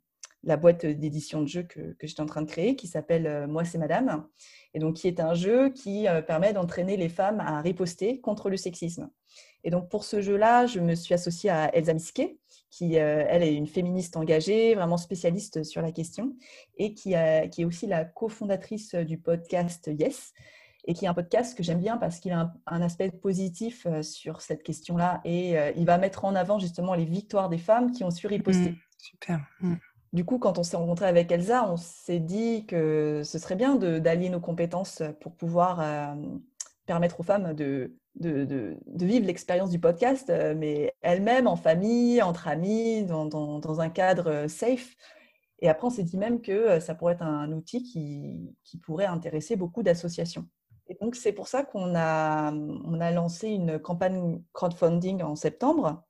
la 0.45 0.57
boîte 0.57 0.87
d'édition 0.87 1.43
de 1.43 1.47
jeux 1.47 1.65
que, 1.65 1.93
que 1.93 2.07
j'étais 2.07 2.23
en 2.23 2.27
train 2.27 2.41
de 2.41 2.51
créer, 2.51 2.75
qui 2.75 2.87
s'appelle 2.87 3.47
Moi, 3.49 3.67
c'est 3.67 3.77
Madame. 3.77 4.27
Et 4.73 4.79
donc, 4.79 4.95
qui 4.95 5.09
est 5.09 5.21
un 5.21 5.35
jeu 5.35 5.69
qui 5.71 6.07
permet 6.27 6.55
d'entraîner 6.55 6.97
les 6.97 7.11
femmes 7.11 7.41
à 7.41 7.61
riposter 7.61 8.21
contre 8.21 8.49
le 8.49 8.57
sexisme. 8.57 9.11
Et 9.67 9.71
donc, 9.71 9.89
pour 9.89 10.05
ce 10.05 10.23
jeu-là, 10.23 10.67
je 10.67 10.79
me 10.79 10.95
suis 10.95 11.13
associée 11.13 11.51
à 11.51 11.75
Elsa 11.75 11.93
Misquet, 11.93 12.39
qui, 12.71 12.95
elle, 12.95 13.43
est 13.43 13.53
une 13.53 13.67
féministe 13.67 14.17
engagée, 14.17 14.77
vraiment 14.77 14.97
spécialiste 14.97 15.65
sur 15.65 15.83
la 15.83 15.91
question, 15.91 16.37
et 16.77 16.95
qui, 16.95 17.15
qui 17.51 17.63
est 17.63 17.65
aussi 17.65 17.89
la 17.89 18.05
cofondatrice 18.05 18.95
du 18.95 19.19
podcast 19.19 19.91
Yes, 19.99 20.33
et 20.87 20.95
qui 20.95 21.05
est 21.05 21.09
un 21.09 21.15
podcast 21.15 21.57
que 21.57 21.63
j'aime 21.63 21.81
bien 21.81 21.97
parce 21.97 22.21
qu'il 22.21 22.33
a 22.33 22.53
un, 22.67 22.83
aspect 22.83 23.11
positif 23.11 23.87
euh, 23.87 24.03
sur 24.03 24.41
cette 24.41 24.63
question-là 24.63 25.21
et 25.25 25.59
euh, 25.59 25.73
il 25.77 25.85
va 25.85 25.99
mettre 25.99 26.25
en 26.25 26.35
avant 26.35 26.59
justement 26.59 26.95
les 26.95 27.05
victoires 27.05 27.49
des 27.49 27.59
femmes 27.59 27.91
qui 27.91 28.05
ont 28.05 28.11
su 28.11 28.27
riposter. 28.27 28.71
Mmh, 28.71 28.79
super. 28.99 29.41
Mmh. 29.61 29.75
Du 30.13 30.25
coup, 30.25 30.39
quand 30.39 30.59
on 30.59 30.63
s'est 30.63 30.77
rencontré 30.77 31.07
avec 31.07 31.31
Elsa, 31.31 31.69
on 31.69 31.77
s'est 31.77 32.21
dit 32.21 32.67
que 32.67 33.23
ce 33.25 33.39
serait 33.39 33.57
bien 33.57 33.75
d'allier 33.75 34.31
nos 34.31 34.41
compétences 34.41 35.03
pour 35.21 35.35
pouvoir 35.35 35.81
euh, 35.81 36.15
permettre 36.87 37.21
aux 37.21 37.25
femmes 37.25 37.53
de, 37.53 37.97
de, 38.17 38.77
vivre 38.95 39.27
l'expérience 39.27 39.71
du 39.71 39.79
podcast, 39.79 40.33
mais 40.57 40.95
elles-mêmes 41.03 41.47
en 41.47 41.57
famille, 41.57 42.23
entre 42.23 42.49
amis, 42.49 43.05
dans, 43.05 43.81
un 43.81 43.91
cadre 43.91 44.47
safe. 44.49 44.97
Et 45.61 45.69
après, 45.69 45.87
on 45.87 45.91
s'est 45.91 46.03
dit 46.03 46.19
même 46.19 46.41
que 46.41 46.81
ça 46.81 46.95
pourrait 46.95 47.15
être 47.15 47.23
un 47.23 47.53
outil 47.53 47.83
qui, 47.83 48.79
pourrait 48.83 49.07
intéresser 49.07 49.57
beaucoup 49.57 49.83
d'associations. 49.83 50.47
Et 50.89 50.97
donc, 51.01 51.17
c'est 51.17 51.33
pour 51.33 51.49
ça 51.49 51.65
qu'on 51.65 51.95
a, 51.95 52.53
lancé 53.11 53.49
une 53.49 53.79
campagne 53.79 54.41
crowdfunding 54.53 55.23
en 55.23 55.35
septembre. 55.35 56.05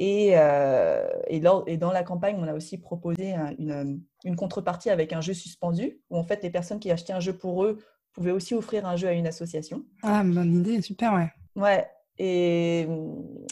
Euh, 0.00 1.08
et, 1.28 1.40
dans 1.40 1.92
la 1.92 2.02
campagne, 2.02 2.36
on 2.38 2.46
a 2.46 2.54
aussi 2.54 2.78
proposé 2.78 3.34
une, 3.58 4.02
une, 4.24 4.36
contrepartie 4.36 4.90
avec 4.90 5.12
un 5.12 5.20
jeu 5.20 5.34
suspendu, 5.34 6.00
où 6.10 6.18
en 6.18 6.24
fait, 6.24 6.42
les 6.42 6.50
personnes 6.50 6.80
qui 6.80 6.90
achetaient 6.90 7.14
un 7.14 7.20
jeu 7.20 7.36
pour 7.36 7.64
eux 7.64 7.78
pouvaient 8.16 8.32
aussi 8.32 8.54
offrir 8.54 8.86
un 8.86 8.96
jeu 8.96 9.08
à 9.08 9.12
une 9.12 9.26
association. 9.26 9.84
Ah, 10.02 10.24
bonne 10.24 10.56
idée, 10.56 10.80
super, 10.80 11.12
ouais. 11.14 11.30
Ouais, 11.54 11.86
et, 12.18 12.86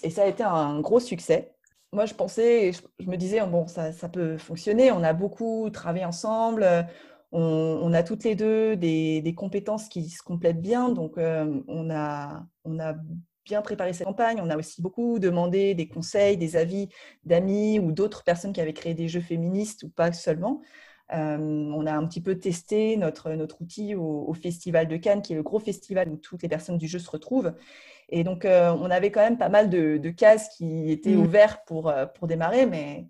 et 0.02 0.10
ça 0.10 0.22
a 0.22 0.26
été 0.26 0.42
un 0.42 0.80
gros 0.80 1.00
succès. 1.00 1.52
Moi, 1.92 2.06
je 2.06 2.14
pensais, 2.14 2.72
je, 2.72 3.08
me 3.08 3.16
disais, 3.16 3.40
bon, 3.46 3.68
ça, 3.68 3.92
ça, 3.92 4.08
peut 4.08 4.36
fonctionner, 4.38 4.90
on 4.90 5.04
a 5.04 5.12
beaucoup 5.12 5.70
travaillé 5.70 6.04
ensemble, 6.04 6.66
on, 7.30 7.92
a 7.92 8.02
toutes 8.02 8.24
les 8.24 8.34
deux 8.34 8.76
des, 8.76 9.34
compétences 9.36 9.88
qui 9.88 10.08
se 10.08 10.22
complètent 10.22 10.60
bien. 10.60 10.88
Donc, 10.88 11.18
euh, 11.18 11.60
on, 11.68 11.90
a, 11.90 12.44
on 12.64 12.80
a 12.80 12.94
bien 13.44 13.60
préparé 13.60 13.92
cette 13.92 14.06
campagne. 14.06 14.40
On 14.42 14.50
a 14.50 14.56
aussi 14.56 14.80
beaucoup 14.80 15.18
demandé 15.18 15.74
des 15.74 15.88
conseils, 15.88 16.36
des 16.36 16.56
avis 16.56 16.88
d'amis 17.24 17.78
ou 17.78 17.92
d'autres 17.92 18.24
personnes 18.24 18.52
qui 18.52 18.60
avaient 18.60 18.72
créé 18.72 18.94
des 18.94 19.08
jeux 19.08 19.20
féministes 19.20 19.82
ou 19.82 19.88
pas 19.90 20.12
seulement. 20.12 20.62
Euh, 21.12 21.36
on 21.38 21.86
a 21.86 21.92
un 21.92 22.06
petit 22.06 22.22
peu 22.22 22.38
testé 22.38 22.96
notre, 22.96 23.30
notre 23.32 23.60
outil 23.60 23.94
au, 23.94 24.32
Festival 24.34 24.88
de 24.88 24.96
Cannes, 24.96 25.22
qui 25.22 25.34
est 25.34 25.36
le 25.36 25.42
gros 25.42 25.58
festival 25.58 26.08
où 26.08 26.16
toutes 26.16 26.42
les 26.42 26.48
personnes 26.48 26.78
du 26.78 26.88
jeu 26.88 26.98
se 26.98 27.10
retrouvent. 27.10 27.54
Et 28.08 28.24
donc, 28.24 28.44
euh, 28.44 28.70
on 28.72 28.90
avait 28.90 29.10
quand 29.10 29.20
même 29.20 29.38
pas 29.38 29.48
mal 29.48 29.70
de, 29.70 30.10
cases 30.10 30.48
qui 30.56 30.90
étaient 30.90 31.14
mmh. 31.14 31.20
ouvertes 31.20 31.62
pour, 31.66 31.92
pour 32.14 32.26
démarrer, 32.26 32.66
mais 32.66 33.06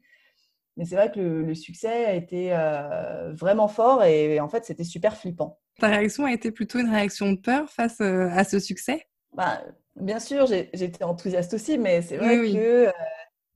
mais 0.76 0.84
c'est 0.84 0.96
vrai 0.96 1.10
que 1.10 1.20
le, 1.20 1.54
succès 1.54 2.04
a 2.04 2.14
été 2.14 2.48
euh, 2.52 3.32
vraiment 3.32 3.68
fort 3.68 4.02
et, 4.04 4.40
en 4.40 4.48
fait, 4.48 4.64
c'était 4.64 4.84
super 4.84 5.16
flippant. 5.16 5.60
Ta 5.78 5.88
réaction 5.88 6.24
a 6.24 6.32
été 6.32 6.50
plutôt 6.50 6.78
une 6.78 6.90
réaction 6.90 7.32
de 7.32 7.38
peur 7.38 7.68
face 7.70 8.00
euh, 8.00 8.28
à 8.30 8.44
ce 8.44 8.58
succès? 8.58 9.06
Bah, 9.32 9.62
Bien 9.96 10.18
sûr, 10.18 10.46
j'étais 10.46 11.04
enthousiaste 11.04 11.54
aussi, 11.54 11.78
mais 11.78 12.02
c'est 12.02 12.16
vrai 12.16 12.38
que 12.38 12.86
euh, 12.86 12.92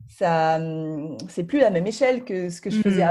ça, 0.09 0.57
hum, 0.57 1.17
c'est 1.29 1.43
plus 1.43 1.59
la 1.59 1.71
même 1.71 1.87
échelle 1.87 2.25
que 2.25 2.49
ce 2.49 2.61
que 2.61 2.71
je 2.71 2.81
faisais 2.81 3.05
mmh. 3.05 3.09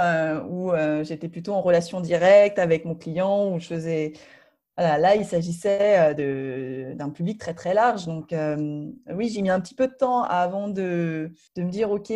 Avant, 0.00 0.40
où 0.48 0.72
j'étais 1.04 1.28
plutôt 1.28 1.52
en 1.52 1.60
relation 1.60 2.00
directe 2.00 2.58
avec 2.58 2.84
mon 2.84 2.94
client, 2.94 3.54
où 3.54 3.60
je 3.60 3.66
faisais 3.66 4.12
là, 4.78 5.16
il 5.16 5.24
s'agissait 5.24 6.14
d'un 6.94 7.10
public 7.10 7.38
très 7.38 7.54
très 7.54 7.74
large. 7.74 8.06
Donc 8.06 8.34
oui, 9.10 9.28
j'ai 9.28 9.42
mis 9.42 9.50
un 9.50 9.60
petit 9.60 9.74
peu 9.74 9.88
de 9.88 9.94
temps 9.94 10.22
avant 10.24 10.68
de, 10.68 11.32
me 11.56 11.70
dire, 11.70 11.90
OK, 11.90 12.12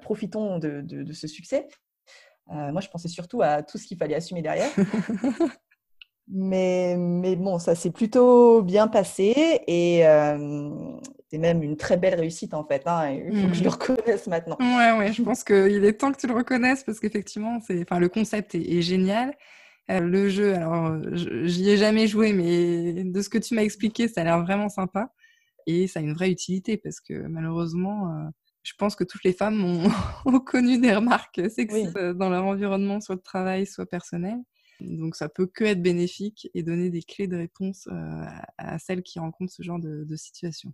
profitons 0.00 0.58
de, 0.58 1.12
ce 1.12 1.26
succès. 1.26 1.68
moi, 2.48 2.80
je 2.80 2.88
pensais 2.88 3.08
surtout 3.08 3.42
à 3.42 3.62
tout 3.62 3.78
ce 3.78 3.86
qu'il 3.86 3.96
fallait 3.96 4.16
assumer 4.16 4.42
derrière. 4.42 4.70
mais, 6.28 6.96
mais 6.98 7.36
bon, 7.36 7.58
ça 7.58 7.74
s'est 7.74 7.92
plutôt 7.92 8.62
bien 8.62 8.88
passé 8.88 9.60
et 9.66 10.04
même 11.38 11.62
une 11.62 11.76
très 11.76 11.96
belle 11.96 12.14
réussite 12.14 12.54
en 12.54 12.64
fait. 12.64 12.82
Hein, 12.86 13.10
il 13.10 13.40
faut 13.40 13.48
que 13.48 13.54
je 13.54 13.62
le 13.62 13.68
mmh. 13.68 13.72
reconnaisse 13.72 14.26
maintenant. 14.26 14.56
Ouais, 14.60 14.98
ouais, 14.98 15.12
je 15.12 15.22
pense 15.24 15.44
qu'il 15.44 15.84
est 15.84 15.92
temps 15.94 16.12
que 16.12 16.18
tu 16.18 16.26
le 16.26 16.34
reconnaisses 16.34 16.84
parce 16.84 17.00
qu'effectivement, 17.00 17.56
enfin, 17.56 17.98
le 17.98 18.08
concept 18.08 18.54
est, 18.54 18.62
est 18.62 18.82
génial. 18.82 19.34
le 19.88 20.28
jeu, 20.28 20.54
alors 20.54 20.96
j'y 21.12 21.70
ai 21.70 21.76
jamais 21.76 22.06
joué, 22.06 22.32
mais 22.32 23.04
de 23.04 23.20
ce 23.20 23.28
que 23.28 23.38
tu 23.38 23.54
m'as 23.54 23.62
expliqué, 23.62 24.08
ça 24.08 24.22
a 24.22 24.24
l'air 24.24 24.42
vraiment 24.42 24.68
sympa 24.68 25.12
et 25.66 25.86
ça 25.86 26.00
a 26.00 26.02
une 26.02 26.14
vraie 26.14 26.30
utilité 26.30 26.76
parce 26.76 27.00
que 27.00 27.14
malheureusement, 27.26 28.30
je 28.62 28.72
pense 28.78 28.96
que 28.96 29.04
toutes 29.04 29.24
les 29.24 29.32
femmes 29.32 29.64
ont, 29.64 30.40
connu 30.40 30.78
des 30.78 30.94
remarques 30.94 31.40
sexistes 31.50 31.96
dans 31.96 32.28
leur 32.28 32.44
environnement, 32.44 33.00
soit 33.00 33.16
de 33.16 33.22
travail, 33.22 33.66
soit 33.66 33.86
personnel. 33.86 34.38
Donc 34.80 35.16
ça 35.16 35.28
peut 35.28 35.46
que 35.46 35.64
être 35.64 35.80
bénéfique 35.80 36.48
et 36.54 36.62
donner 36.62 36.90
des 36.90 37.02
clés 37.02 37.28
de 37.28 37.36
réponse 37.36 37.88
à, 38.58 38.78
celles 38.78 39.02
qui 39.02 39.18
rencontrent 39.18 39.52
ce 39.52 39.62
genre 39.62 39.78
de, 39.78 40.16
situation. 40.16 40.72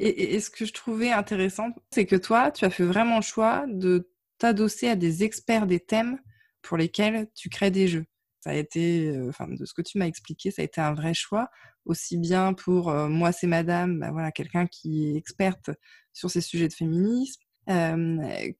Et, 0.00 0.40
ce 0.40 0.50
que 0.50 0.64
je 0.64 0.72
trouvais 0.72 1.10
intéressant, 1.10 1.70
c'est 1.90 2.06
que 2.06 2.16
toi, 2.16 2.50
tu 2.50 2.64
as 2.64 2.70
fait 2.70 2.84
vraiment 2.84 3.16
le 3.16 3.22
choix 3.22 3.64
de 3.68 4.10
t'adosser 4.38 4.88
à 4.88 4.96
des 4.96 5.22
experts 5.24 5.66
des 5.66 5.80
thèmes 5.80 6.18
pour 6.62 6.76
lesquels 6.76 7.28
tu 7.34 7.48
crées 7.48 7.70
des 7.70 7.88
jeux. 7.88 8.06
Ça 8.40 8.50
a 8.50 8.54
été, 8.54 9.20
enfin, 9.28 9.48
de 9.48 9.64
ce 9.64 9.74
que 9.74 9.82
tu 9.82 9.98
m'as 9.98 10.06
expliqué, 10.06 10.50
ça 10.50 10.62
a 10.62 10.64
été 10.64 10.80
un 10.80 10.94
vrai 10.94 11.12
choix, 11.12 11.50
aussi 11.84 12.16
bien 12.16 12.54
pour 12.54 12.90
moi 13.08 13.32
c'est 13.32 13.46
Madame, 13.46 13.98
bah, 13.98 14.10
voilà, 14.12 14.32
quelqu'un 14.32 14.66
qui 14.66 15.10
est 15.10 15.16
experte 15.16 15.70
sur 16.12 16.30
ces 16.30 16.40
sujets 16.40 16.68
de 16.68 16.72
féminisme, 16.72 17.42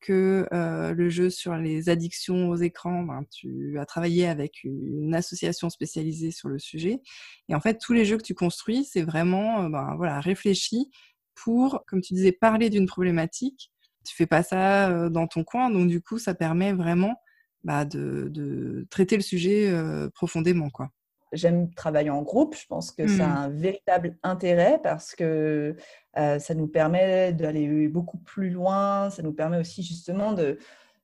que 0.01 0.47
le 0.93 1.09
jeu 1.09 1.31
sur 1.31 1.57
les 1.57 1.89
addictions 1.89 2.49
aux 2.49 2.57
écrans, 2.57 3.03
ben, 3.03 3.25
tu 3.31 3.79
as 3.79 3.87
travaillé 3.87 4.27
avec 4.27 4.65
une 4.65 5.15
association 5.15 5.71
spécialisée 5.71 6.31
sur 6.31 6.49
le 6.49 6.59
sujet. 6.59 7.01
Et 7.49 7.55
en 7.55 7.61
fait, 7.61 7.79
tous 7.79 7.93
les 7.93 8.05
jeux 8.05 8.17
que 8.17 8.23
tu 8.23 8.35
construis, 8.35 8.85
c'est 8.85 9.03
vraiment 9.03 9.69
ben, 9.69 9.95
voilà, 9.97 10.21
réfléchi 10.21 10.91
pour, 11.35 11.85
comme 11.87 12.01
tu 12.01 12.15
disais, 12.15 12.33
parler 12.33 12.71
d'une 12.71 12.87
problématique. 12.87 13.73
Tu 14.07 14.15
fais 14.15 14.27
pas 14.27 14.43
ça 14.43 15.11
dans 15.11 15.27
ton 15.27 15.45
coin, 15.45 15.71
donc 15.71 15.89
du 15.89 16.01
coup, 16.01 16.19
ça 16.19 16.35
permet 16.35 16.73
vraiment 16.73 17.17
bah, 17.65 17.85
de, 17.85 18.29
de, 18.31 18.87
traiter 18.91 19.17
le 19.17 19.23
sujet 19.23 19.73
profondément. 20.15 20.71
quoi. 20.71 20.91
J'aime 21.33 21.73
travailler 21.75 22.11
en 22.11 22.23
groupe. 22.23 22.57
Je 22.57 22.67
pense 22.67 22.91
que 22.91 23.07
ça 23.07 23.25
a 23.25 23.29
mmh. 23.29 23.37
un 23.37 23.49
véritable 23.49 24.17
intérêt 24.23 24.81
parce 24.83 25.15
que 25.15 25.77
ça 26.15 26.55
nous 26.55 26.67
permet 26.67 27.33
d'aller 27.33 27.89
beaucoup 27.89 28.19
plus 28.19 28.51
loin. 28.51 29.11
Ça 29.11 29.23
nous 29.23 29.33
permet 29.33 29.59
aussi 29.59 29.83
justement 29.83 30.33
de, 30.33 30.59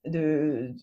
de, 0.05 0.75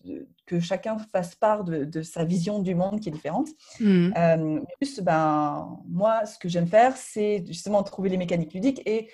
que 0.46 0.60
chacun 0.60 0.98
fasse 0.98 1.34
part 1.34 1.64
de, 1.64 2.02
sa 2.02 2.24
vision 2.24 2.58
du 2.60 2.74
monde 2.74 3.00
qui 3.00 3.10
est 3.10 3.12
différente. 3.12 3.48
Mmh. 3.80 4.60
plus, 4.80 5.00
ben, 5.00 5.78
moi, 5.86 6.24
ce 6.26 6.38
que 6.38 6.48
j'aime 6.48 6.66
faire, 6.66 6.96
c'est 6.96 7.44
justement 7.46 7.82
trouver 7.82 8.08
les 8.08 8.16
mécaniques 8.16 8.54
ludiques 8.54 8.82
et 8.86 9.10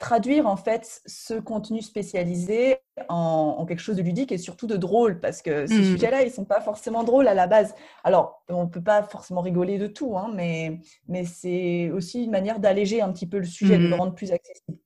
traduire 0.00 0.46
en 0.46 0.56
fait 0.56 1.02
ce 1.06 1.34
contenu 1.34 1.82
spécialisé 1.82 2.78
en, 3.08 3.64
quelque 3.66 3.80
chose 3.80 3.96
de 3.96 4.02
ludique 4.02 4.32
et 4.32 4.38
surtout 4.38 4.66
de 4.66 4.76
drôle 4.76 5.20
parce 5.20 5.42
que 5.42 5.66
ces 5.66 5.78
mmh. 5.78 5.84
sujets-là, 5.84 6.22
ils 6.22 6.30
sont 6.30 6.44
pas 6.44 6.60
forcément 6.60 7.04
drôles 7.04 7.28
à 7.28 7.34
la 7.34 7.46
base. 7.46 7.74
Alors, 8.04 8.42
on 8.48 8.68
peut 8.68 8.82
pas 8.82 9.02
forcément 9.02 9.40
rigoler 9.40 9.78
de 9.78 9.86
tout, 9.86 10.16
hein, 10.16 10.30
mais, 10.34 10.80
mais 11.08 11.24
c'est 11.24 11.90
aussi 11.90 12.24
une 12.24 12.30
manière 12.30 12.60
d'alléger 12.60 13.00
un 13.02 13.12
petit 13.12 13.26
peu 13.26 13.38
le 13.38 13.44
sujet, 13.44 13.78
de 13.78 13.84
le 13.84 13.90
mmh. 13.90 14.00
rendre 14.00 14.14
plus 14.14 14.32
accessible. 14.32 14.78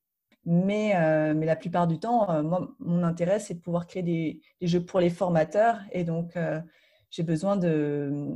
Mais, 0.45 0.95
euh, 0.95 1.33
mais 1.35 1.45
la 1.45 1.55
plupart 1.55 1.87
du 1.87 1.99
temps, 1.99 2.29
euh, 2.29 2.43
moi, 2.43 2.75
mon 2.79 3.03
intérêt, 3.03 3.39
c'est 3.39 3.55
de 3.55 3.59
pouvoir 3.59 3.87
créer 3.87 4.03
des, 4.03 4.41
jeux 4.61 4.85
pour 4.85 4.99
les 4.99 5.09
formateurs 5.09 5.79
et 5.91 6.03
donc 6.03 6.37
euh, 6.37 6.61
j'ai 7.09 7.23
besoin 7.23 7.55
de, 7.55 8.27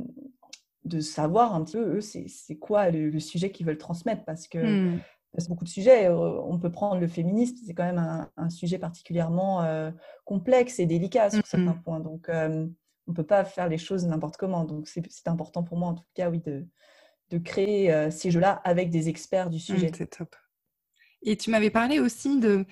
de 0.84 1.00
savoir 1.00 1.54
un 1.54 1.62
petit 1.62 1.76
peu, 1.76 1.98
eux, 1.98 2.00
c'est 2.00 2.56
quoi 2.56 2.90
le, 2.90 3.18
sujet 3.20 3.52
qu'ils 3.52 3.66
veulent 3.66 3.78
transmettre 3.78 4.24
parce 4.24 4.48
que 4.48 4.58
mmh 4.58 5.00
c'est 5.38 5.48
beaucoup 5.48 5.64
de 5.64 5.70
sujets. 5.70 6.08
On 6.08 6.58
peut 6.58 6.72
prendre 6.72 7.00
le 7.00 7.06
féminisme, 7.06 7.56
c'est 7.66 7.74
quand 7.74 7.84
même 7.84 8.28
un, 8.36 8.50
sujet 8.50 8.78
particulièrement 8.78 9.64
complexe 10.24 10.78
et 10.80 10.86
délicat 10.86 11.30
sur 11.30 11.46
certains 11.46 11.74
points. 11.74 12.00
Donc, 12.00 12.28
on 12.28 13.10
ne 13.10 13.14
peut 13.14 13.26
pas 13.26 13.44
faire 13.44 13.68
les 13.68 13.78
choses 13.78 14.06
n'importe 14.06 14.36
comment. 14.36 14.64
Donc, 14.64 14.88
c'est 14.88 15.28
important 15.28 15.62
pour 15.62 15.78
moi, 15.78 15.88
en 15.88 15.94
tout 15.94 16.04
cas, 16.14 16.30
oui, 16.30 16.40
de, 16.40 16.66
de 17.30 17.38
créer 17.38 18.10
ces 18.10 18.30
jeux-là 18.30 18.60
avec 18.64 18.90
des 18.90 19.08
experts 19.08 19.50
du 19.50 19.56
mmh, 19.56 19.60
sujet. 19.60 19.90
c'est 19.96 20.18
top. 20.18 20.34
Et 21.22 21.36
tu 21.36 21.50
m'avais 21.50 21.70
parlé 21.70 22.00
aussi 22.00 22.40
de, 22.40 22.64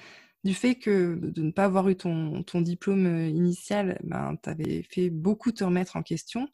du 0.42 0.54
fait 0.54 0.74
que 0.74 1.18
de 1.20 1.42
ne 1.42 1.50
pas 1.50 1.64
avoir 1.64 1.88
eu 1.88 1.96
ton, 1.96 2.42
ton 2.42 2.60
diplôme 2.60 3.26
initial, 3.26 3.98
ben, 4.02 4.36
tu 4.42 4.50
avais 4.50 4.82
fait 4.90 5.10
beaucoup 5.10 5.52
te 5.52 5.64
remettre 5.64 5.96
en 5.96 6.02
question 6.02 6.48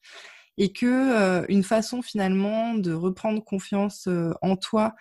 et 0.56 0.72
que 0.72 1.50
une 1.50 1.64
façon 1.64 2.02
finalement 2.02 2.74
de 2.74 2.92
reprendre 2.92 3.42
confiance 3.42 4.08
en 4.40 4.56
toi 4.56 4.94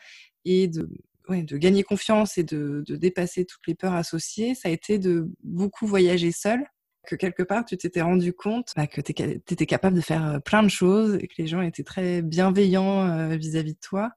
et 0.45 0.67
de, 0.67 0.89
gagner 1.29 1.83
confiance 1.83 2.37
et 2.37 2.43
de, 2.43 2.83
dépasser 2.89 3.45
toutes 3.45 3.67
les 3.67 3.75
peurs 3.75 3.93
associées, 3.93 4.55
ça 4.55 4.69
a 4.69 4.71
été 4.71 4.99
de 4.99 5.29
beaucoup 5.43 5.87
voyager 5.87 6.31
seul. 6.31 6.63
Que 7.05 7.17
quelque 7.17 7.43
part, 7.43 7.65
tu 7.65 7.75
t'étais 7.77 8.01
rendu 8.01 8.31
compte 8.31 8.71
bah, 8.77 8.87
que 8.87 9.01
tu 9.01 9.11
étais 9.11 9.65
capable 9.65 9.97
de 9.97 10.01
faire 10.01 10.41
plein 10.45 10.63
de 10.63 10.69
choses 10.69 11.15
et 11.15 11.27
que 11.27 11.33
les 11.37 11.47
gens 11.47 11.61
étaient 11.61 11.83
très 11.83 12.21
bienveillants 12.21 13.35
vis-à-vis 13.35 13.73
de 13.73 13.79
toi. 13.79 14.11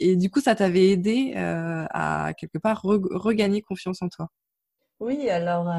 Et 0.00 0.16
du 0.16 0.30
coup, 0.30 0.40
ça 0.40 0.56
t'avait 0.56 0.88
aidé 0.88 1.34
à 1.36 2.32
quelque 2.36 2.58
part 2.58 2.82
regagner 2.82 3.62
confiance 3.62 4.02
en 4.02 4.08
toi? 4.08 4.30
Oui, 4.98 5.28
alors 5.30 5.72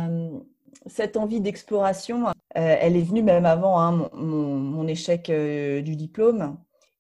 cette 0.88 1.18
envie 1.18 1.42
d'exploration, 1.42 2.28
elle 2.54 2.96
est 2.96 3.02
venue 3.02 3.24
même 3.24 3.46
avant 3.46 3.80
hein, 3.80 4.10
mon, 4.14 4.88
échec 4.88 5.32
du 5.32 5.96
diplôme. 5.96 6.58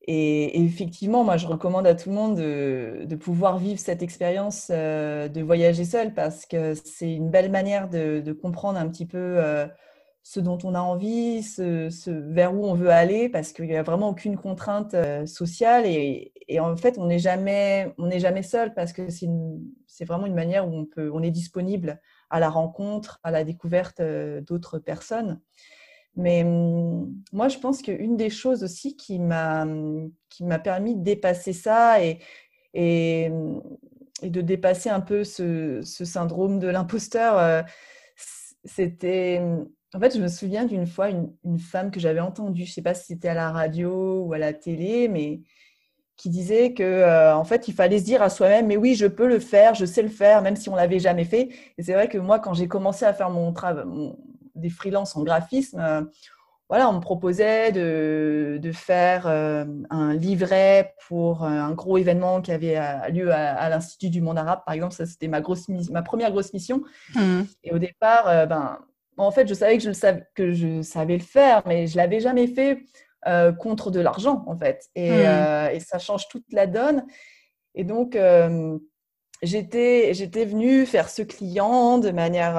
Et, 0.07 0.63
effectivement, 0.63 1.23
moi, 1.23 1.37
je 1.37 1.47
recommande 1.47 1.87
à 1.87 1.95
tout 1.95 2.09
le 2.09 2.15
monde 2.15 2.37
de, 2.37 3.15
pouvoir 3.15 3.57
vivre 3.57 3.79
cette 3.79 4.03
expérience 4.03 4.67
euh, 4.69 5.27
de 5.27 5.41
voyager 5.41 5.83
seul 5.83 6.13
parce 6.13 6.45
que 6.45 6.75
c'est 6.75 7.11
une 7.11 7.31
belle 7.31 7.49
manière 7.49 7.89
de, 7.89 8.31
comprendre 8.31 8.77
un 8.77 8.87
petit 8.87 9.07
peu 9.07 9.17
euh, 9.17 9.65
ce 10.21 10.39
dont 10.39 10.59
on 10.63 10.75
a 10.75 10.79
envie, 10.79 11.41
ce, 11.41 12.09
vers 12.11 12.53
où 12.53 12.65
on 12.65 12.75
veut 12.75 12.91
aller 12.91 13.29
parce 13.29 13.51
qu'il 13.51 13.65
n'y 13.65 13.75
a 13.75 13.81
vraiment 13.81 14.09
aucune 14.09 14.37
contrainte 14.37 14.93
euh, 14.93 15.25
sociale 15.25 15.85
et, 15.87 16.31
en 16.59 16.77
fait, 16.77 16.99
on 16.99 17.07
n'est 17.07 17.19
jamais, 17.19 17.91
jamais 18.17 18.43
seul 18.43 18.75
parce 18.75 18.93
que 18.93 19.09
c'est 19.09 20.05
vraiment 20.05 20.27
une 20.27 20.35
manière 20.35 20.67
où 20.67 20.71
on, 20.71 20.85
peut, 20.85 21.09
on 21.11 21.23
est 21.23 21.31
disponible 21.31 21.99
à 22.29 22.39
la 22.39 22.49
rencontre, 22.49 23.19
à 23.23 23.31
la 23.31 23.43
découverte 23.43 24.03
d'autres 24.43 24.77
personnes. 24.77 25.41
Mais 26.15 26.43
hum, 26.43 27.13
moi, 27.33 27.47
je 27.49 27.57
pense 27.57 27.81
qu'une 27.81 28.17
des 28.17 28.29
choses 28.29 28.63
aussi 28.63 28.95
qui 28.95 29.19
m'a 29.19 29.65
m'a 30.41 30.59
permis 30.59 30.95
de 30.95 31.03
dépasser 31.03 31.53
ça 31.53 32.03
et, 32.03 32.19
et, 32.73 33.29
hum, 33.31 33.61
et, 34.21 34.29
de 34.29 34.41
dépasser 34.41 34.89
un 34.89 35.01
peu 35.01 35.23
ce, 35.23 35.81
syndrome 35.83 36.59
de 36.59 36.67
l'imposteur, 36.67 37.37
euh, 37.37 37.61
c'était 38.65 39.41
en 39.93 39.99
fait, 39.99 40.15
je 40.15 40.21
me 40.21 40.27
souviens 40.27 40.65
d'une 40.65 40.87
fois 40.87 41.09
une, 41.09 41.31
une, 41.45 41.59
femme 41.59 41.91
que 41.91 41.99
j'avais 42.01 42.19
entendue, 42.19 42.65
je 42.65 42.71
ne 42.71 42.73
sais 42.73 42.81
pas 42.81 42.93
si 42.93 43.05
c'était 43.05 43.29
à 43.29 43.33
la 43.33 43.51
radio 43.51 44.23
ou 44.25 44.33
à 44.33 44.37
la 44.37 44.53
télé, 44.53 45.07
mais 45.07 45.41
qui 46.17 46.29
disait 46.29 46.73
que 46.73 46.83
euh, 46.83 47.35
en 47.35 47.43
fait, 47.43 47.67
il 47.67 47.73
fallait 47.73 47.99
se 47.99 48.05
dire 48.05 48.21
à 48.21 48.29
soi-même, 48.29 48.67
mais 48.67 48.77
oui, 48.77 48.95
je 48.95 49.05
peux 49.05 49.27
le 49.27 49.39
faire, 49.39 49.73
je 49.75 49.85
sais 49.85 50.01
le 50.01 50.09
faire, 50.09 50.41
même 50.41 50.55
si 50.55 50.69
on 50.69 50.75
l'avait 50.75 50.99
jamais 50.99 51.25
fait. 51.25 51.49
Et 51.77 51.83
c'est 51.83 51.93
vrai 51.93 52.07
que 52.07 52.17
moi, 52.17 52.39
quand 52.39 52.53
j'ai 52.53 52.67
commencé 52.67 53.05
à 53.05 53.13
faire 53.13 53.29
mon 53.29 53.51
travail, 53.53 53.85
des 54.55 54.69
freelances 54.69 55.15
en 55.15 55.23
graphisme, 55.23 55.79
euh, 55.79 56.01
voilà, 56.67 56.89
on 56.89 56.93
me 56.93 56.99
proposait 56.99 57.71
de, 57.71 58.57
de 58.59 58.71
faire 58.71 59.27
euh, 59.27 59.65
un 59.91 60.15
livret 60.15 60.95
pour 61.07 61.43
euh, 61.43 61.47
un 61.47 61.73
gros 61.73 61.99
événement 61.99 62.41
qui 62.41 62.51
avait 62.51 63.11
lieu 63.11 63.31
à, 63.31 63.69
l'Institut 63.69 64.09
du 64.09 64.19
monde 64.19 64.39
arabe, 64.39 64.61
par 64.65 64.73
exemple. 64.73 64.95
Ça, 64.95 65.05
c'était 65.05 65.27
ma, 65.27 65.41
grosse, 65.41 65.69
ma 65.69 66.01
première 66.01 66.31
grosse 66.31 66.53
mission. 66.53 66.81
Mmh. 67.13 67.41
Et 67.63 67.71
au 67.71 67.77
départ, 67.77 68.47
ben, 68.47 68.79
en 69.17 69.29
fait, 69.29 69.47
je 69.47 69.53
savais 69.53 69.77
que 69.77 69.83
je, 69.83 69.89
le 69.89 69.93
savais, 69.93 70.23
que 70.33 70.53
je 70.53 70.81
savais 70.81 71.17
le 71.17 71.23
faire, 71.23 71.61
mais 71.67 71.85
je 71.85 71.97
l'avais 71.97 72.19
jamais 72.19 72.47
fait 72.47 72.83
contre 73.59 73.91
de 73.91 73.99
l'argent, 73.99 74.43
en 74.47 74.57
fait. 74.57 74.89
Et, 74.95 75.11
mmh. 75.11 75.69
et, 75.73 75.79
ça 75.81 75.99
change 75.99 76.27
toute 76.29 76.51
la 76.51 76.65
donne. 76.65 77.05
Et 77.75 77.83
donc, 77.83 78.17
j'étais, 79.43 80.15
j'étais 80.15 80.45
venue 80.45 80.87
faire 80.87 81.09
ce 81.09 81.21
client 81.21 81.99
de 81.99 82.09
manière 82.09 82.57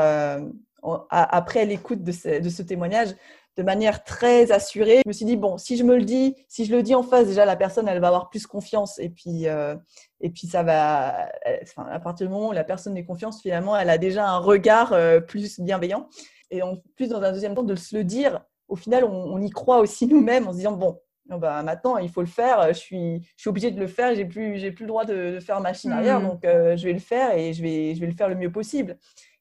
après 1.11 1.65
l'écoute 1.65 2.03
de 2.03 2.13
ce, 2.13 2.63
témoignage, 2.63 3.11
de 3.57 3.63
manière 3.63 4.05
très 4.05 4.53
assurée. 4.53 5.01
Je 5.05 5.09
me 5.09 5.13
suis 5.13 5.25
dit, 5.25 5.37
bon, 5.37 5.57
si 5.57 5.77
je 5.77 5.85
me 5.85 5.97
le 5.97 6.05
dis, 6.05 6.37
si 6.49 6.65
je 6.65 6.75
le 6.75 6.83
dis 6.83 6.95
en 6.95 7.03
face, 7.03 7.27
déjà, 7.27 7.45
la 7.45 7.57
personne, 7.57 7.89
elle 7.89 8.01
va 8.01 8.09
avoir 8.09 8.29
plus 8.29 8.47
confiance. 8.47 8.99
Et 8.99 9.09
puis, 9.09 9.49
euh, 9.49 9.75
et 10.21 10.31
puis 10.31 10.47
ça 10.47 10.63
va, 10.63 11.31
à 11.77 12.01
partir 12.01 12.27
du 12.27 12.33
moment 12.33 12.49
où 12.49 12.53
la 12.53 12.65
personne 12.65 12.97
est 12.97 13.05
confiance, 13.05 13.41
finalement, 13.41 13.77
elle 13.77 13.91
a 13.91 13.99
déjà 13.99 14.29
un 14.29 14.39
regard 14.39 14.93
euh, 14.93 15.21
plus 15.21 15.61
bienveillant. 15.61 16.09
Et 16.51 16.63
en 16.63 16.77
plus, 16.97 17.09
dans 17.09 17.23
un 17.23 17.33
deuxième 17.33 17.55
temps, 17.55 17.63
de 17.63 17.75
se 17.75 17.97
le 17.97 18.05
dire, 18.05 18.45
au 18.69 18.77
final, 18.77 19.05
on, 19.05 19.41
y 19.41 19.51
croit 19.51 19.79
aussi 19.79 20.07
nous-mêmes 20.07 20.47
en 20.47 20.53
se 20.53 20.59
disant, 20.59 20.73
bon, 20.73 21.01
bah, 21.29 21.63
maintenant, 21.63 21.97
il 21.99 22.09
faut 22.09 22.21
le 22.21 22.27
faire. 22.27 22.69
Je 22.69 22.79
suis, 22.79 23.23
je 23.37 23.43
suis 23.43 23.49
obligée 23.49 23.71
de 23.71 23.81
le 23.81 23.87
faire. 23.87 24.15
J'ai 24.15 24.25
plus, 24.25 24.59
j'ai 24.59 24.71
plus 24.71 24.85
le 24.85 24.89
droit 24.89 25.05
de, 25.05 25.41
faire 25.41 25.61
machine 25.61 25.93
arrière. 25.93 26.21
Mmh. 26.21 26.27
Donc, 26.27 26.45
euh, 26.45 26.77
je 26.77 26.85
vais 26.85 26.93
le 26.93 26.99
faire 26.99 27.37
et 27.37 27.53
je 27.53 27.63
vais, 27.63 27.95
je 27.95 28.01
vais 28.01 28.07
le 28.07 28.15
faire 28.15 28.29
le 28.29 28.35
mieux 28.35 28.53
possible. 28.53 28.99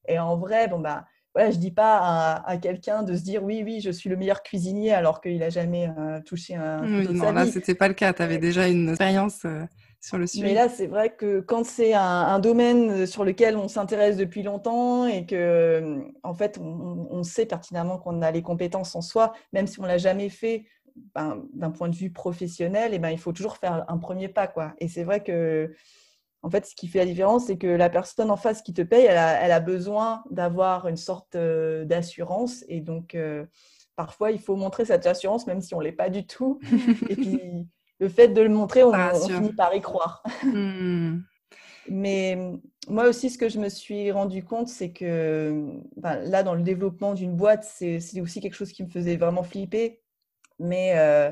Et 0.08 0.20
en 0.20 0.38
vrai, 0.38 0.68
bon, 0.68 0.80
bah, 0.80 1.06
voilà, 1.36 1.52
je 1.52 1.58
dis 1.58 1.72
pas 1.72 2.42
à, 2.46 2.58
quelqu'un 2.58 3.04
de 3.04 3.14
se 3.14 3.22
dire 3.22 3.44
oui, 3.44 3.62
oui, 3.66 3.82
je 3.82 3.92
suis 3.92 4.10
le 4.10 4.16
meilleur 4.16 4.42
cuisinier 4.42 4.94
alors 4.94 5.20
qu'il 5.20 5.38
n'a 5.38 5.50
jamais 5.50 5.92
euh, 6.00 6.22
touché 6.22 6.56
un. 6.56 6.82
Oui, 6.82 7.10
non, 7.12 7.34
là, 7.34 7.46
c'était 7.46 7.76
pas 7.76 7.90
le 7.90 7.94
cas. 7.94 8.14
Tu 8.14 8.22
avais 8.22 8.38
déjà 8.38 8.70
une 8.70 8.88
expérience 8.88 9.44
euh, 9.44 9.64
sur 10.00 10.18
le 10.18 10.28
sujet. 10.28 10.46
Mais 10.46 10.54
là, 10.54 10.70
c'est 10.70 10.88
vrai 10.88 11.14
que 11.14 11.42
quand 11.42 11.66
c'est 11.66 11.94
un, 11.94 12.40
domaine 12.40 13.06
sur 13.06 13.26
lequel 13.26 13.58
on 13.58 13.68
s'intéresse 13.68 14.16
depuis 14.16 14.44
longtemps 14.44 15.08
et 15.08 15.26
que, 15.26 16.06
en 16.24 16.34
fait, 16.34 16.58
on, 16.58 17.22
sait 17.24 17.46
pertinemment 17.46 17.98
qu'on 17.98 18.22
a 18.22 18.32
les 18.32 18.42
compétences 18.42 18.96
en 18.96 19.02
soi, 19.02 19.34
même 19.52 19.68
si 19.68 19.82
on 19.82 19.86
l'a 19.86 19.98
jamais 19.98 20.30
fait 20.30 20.66
ben, 21.14 21.44
d'un 21.54 21.72
point 21.72 21.90
de 21.90 21.96
vue 21.96 22.12
professionnel, 22.12 22.94
et 22.94 22.96
eh 22.96 23.00
ben, 23.00 23.10
il 23.10 23.20
faut 23.20 23.34
toujours 23.34 23.58
faire 23.58 23.84
un 23.90 23.98
premier 23.98 24.30
pas. 24.30 24.48
Quoi. 24.48 24.74
Et 24.80 24.88
c'est 24.88 25.04
vrai 25.04 25.22
que, 25.22 25.76
en 26.42 26.50
fait, 26.50 26.66
ce 26.66 26.76
qui 26.76 26.88
fait 26.88 27.00
la 27.00 27.06
différence, 27.06 27.48
c'est 27.48 27.58
que 27.58 27.68
la 27.68 27.90
personne 27.90 28.30
en 28.30 28.38
face 28.38 28.62
qui 28.62 28.74
te 28.74 28.82
paye, 28.82 29.06
elle 29.06 29.18
a, 29.18 29.42
elle 29.42 29.52
a 29.52 29.60
besoin 29.60 30.24
d'avoir 30.30 30.88
une 30.88 30.98
sorte 30.98 31.36
euh, 31.36 31.86
d'assurance. 31.86 32.64
Et 32.68 32.82
donc, 32.82 33.16
euh, 33.16 33.46
parfois, 33.96 34.32
il 34.32 34.40
faut 34.40 34.56
montrer 34.56 34.86
cette 34.86 35.08
assurance, 35.08 35.48
même 35.48 35.62
si 35.62 35.74
on 35.74 35.80
ne 35.80 35.86
l'est 35.86 35.92
pas 35.92 36.10
du 36.10 36.28
tout. 36.28 36.60
et 37.10 37.16
puis, 37.16 37.68
le 38.00 38.10
fait 38.10 38.28
de 38.28 38.42
le 38.42 38.50
montrer, 38.50 38.84
on, 38.84 38.94
finit 39.28 39.54
par 39.54 39.74
y 39.74 39.82
croire. 39.82 40.22
Hmm. 40.44 41.22
Mais 41.88 42.38
moi 42.88 43.08
aussi, 43.08 43.30
ce 43.30 43.38
que 43.38 43.50
je 43.50 43.60
me 43.60 43.70
suis 43.70 44.12
rendu 44.12 44.44
compte, 44.44 44.68
c'est 44.68 44.92
que 44.92 45.80
là, 46.02 46.44
dans 46.44 46.56
le 46.56 46.64
développement 46.64 47.14
d'une 47.14 47.36
boîte, 47.36 47.64
c'est 47.64 48.22
aussi 48.22 48.42
quelque 48.42 48.56
chose 48.56 48.72
qui 48.72 48.84
me 48.84 48.90
faisait 48.90 49.18
vraiment 49.18 49.44
flipper. 49.44 50.02
Mais 50.60 50.94
euh, 50.96 51.32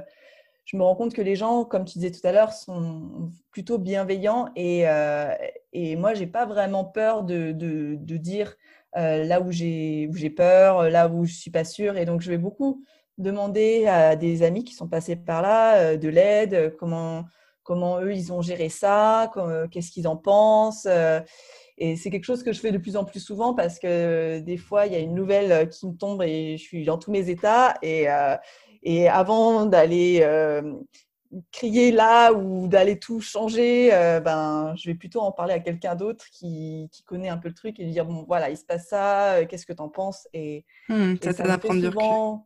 je 0.66 0.78
me 0.78 0.84
rends 0.84 0.96
compte 0.96 1.14
que 1.14 1.22
les 1.22 1.36
gens, 1.36 1.66
comme 1.66 1.86
tu 1.86 2.00
disais 2.00 2.12
tout 2.12 2.26
à 2.26 2.32
l'heure, 2.32 2.54
sont 2.54 3.32
plutôt 3.52 3.78
bienveillants. 3.78 4.50
Et, 4.56 4.88
euh, 4.88 5.34
et 5.74 5.96
moi, 5.96 6.14
j'ai 6.14 6.28
pas 6.28 6.46
vraiment 6.46 6.86
peur 6.86 7.24
de, 7.24 7.52
de, 7.52 8.18
dire 8.18 8.56
euh, 8.96 9.26
là 9.26 9.42
où 9.42 9.52
j'ai 9.52 10.34
peur, 10.36 10.90
là 10.90 11.10
où 11.10 11.26
je 11.26 11.34
suis 11.34 11.52
pas 11.52 11.66
sûre. 11.66 11.98
Et 11.98 12.06
donc, 12.06 12.22
je 12.22 12.30
vais 12.30 12.38
beaucoup 12.38 12.84
demander 13.18 13.86
à 13.88 14.16
des 14.16 14.42
amis 14.42 14.64
qui 14.64 14.74
sont 14.74 14.88
passés 14.88 15.16
par 15.16 15.42
là 15.42 15.76
euh, 15.78 15.98
de 15.98 16.08
l'aide, 16.08 16.76
comment, 16.80 17.26
comment 17.64 18.00
eux, 18.00 18.14
ils 18.14 18.32
ont 18.32 18.42
géré 18.42 18.70
ça, 18.70 19.32
qu'est-ce 19.70 19.92
qu'ils 19.92 20.08
en 20.08 20.16
pensent. 20.16 20.88
Et 21.80 21.96
c'est 21.96 22.10
quelque 22.10 22.24
chose 22.24 22.44
que 22.44 22.54
je 22.54 22.60
fais 22.60 22.72
de 22.72 22.78
plus 22.78 22.96
en 22.96 23.04
plus 23.04 23.20
souvent 23.20 23.54
parce 23.54 23.80
que 23.80 24.40
des 24.40 24.58
fois, 24.58 24.86
il 24.86 24.94
y 24.94 24.96
a 24.96 25.00
une 25.00 25.16
nouvelle 25.16 25.68
qui 25.70 25.88
me 25.88 25.94
tombe 25.94 26.22
et 26.24 26.56
je 26.58 26.64
suis 26.64 26.86
dans 26.86 26.98
tous 26.98 27.12
mes 27.12 27.30
états. 27.30 27.74
Et, 27.82 28.08
et 28.84 29.10
avant 29.10 29.66
d'aller 29.66 30.26
crier 31.52 31.92
là 31.92 32.32
ou 32.32 32.68
d'aller 32.68 33.00
tout 33.00 33.20
changer, 33.20 33.90
ben, 34.24 34.74
je 34.76 34.90
vais 34.90 34.96
plutôt 34.96 35.22
en 35.22 35.32
parler 35.32 35.54
à 35.54 35.60
quelqu'un 35.60 35.96
d'autre 35.96 36.26
qui, 36.32 36.90
qui, 36.92 37.04
connaît 37.04 37.30
un 37.30 37.38
peu 37.38 37.48
le 37.48 37.56
truc 37.56 37.80
et 37.80 37.86
lui 37.86 37.92
dire 37.92 38.06
bon, 38.06 38.24
voilà, 38.28 38.50
il 38.50 38.58
se 38.58 38.66
passe 38.66 38.88
ça, 38.88 39.44
qu'est-ce 39.50 39.66
que 39.66 39.74
tu 39.74 39.82
en 39.82 39.90
penses? 39.90 40.28
Et, 40.34 40.66
mmh, 40.90 41.16
ça 41.22 41.44
à 41.52 41.58
prendre 41.58 41.80
du 41.80 41.88
recul 41.88 42.44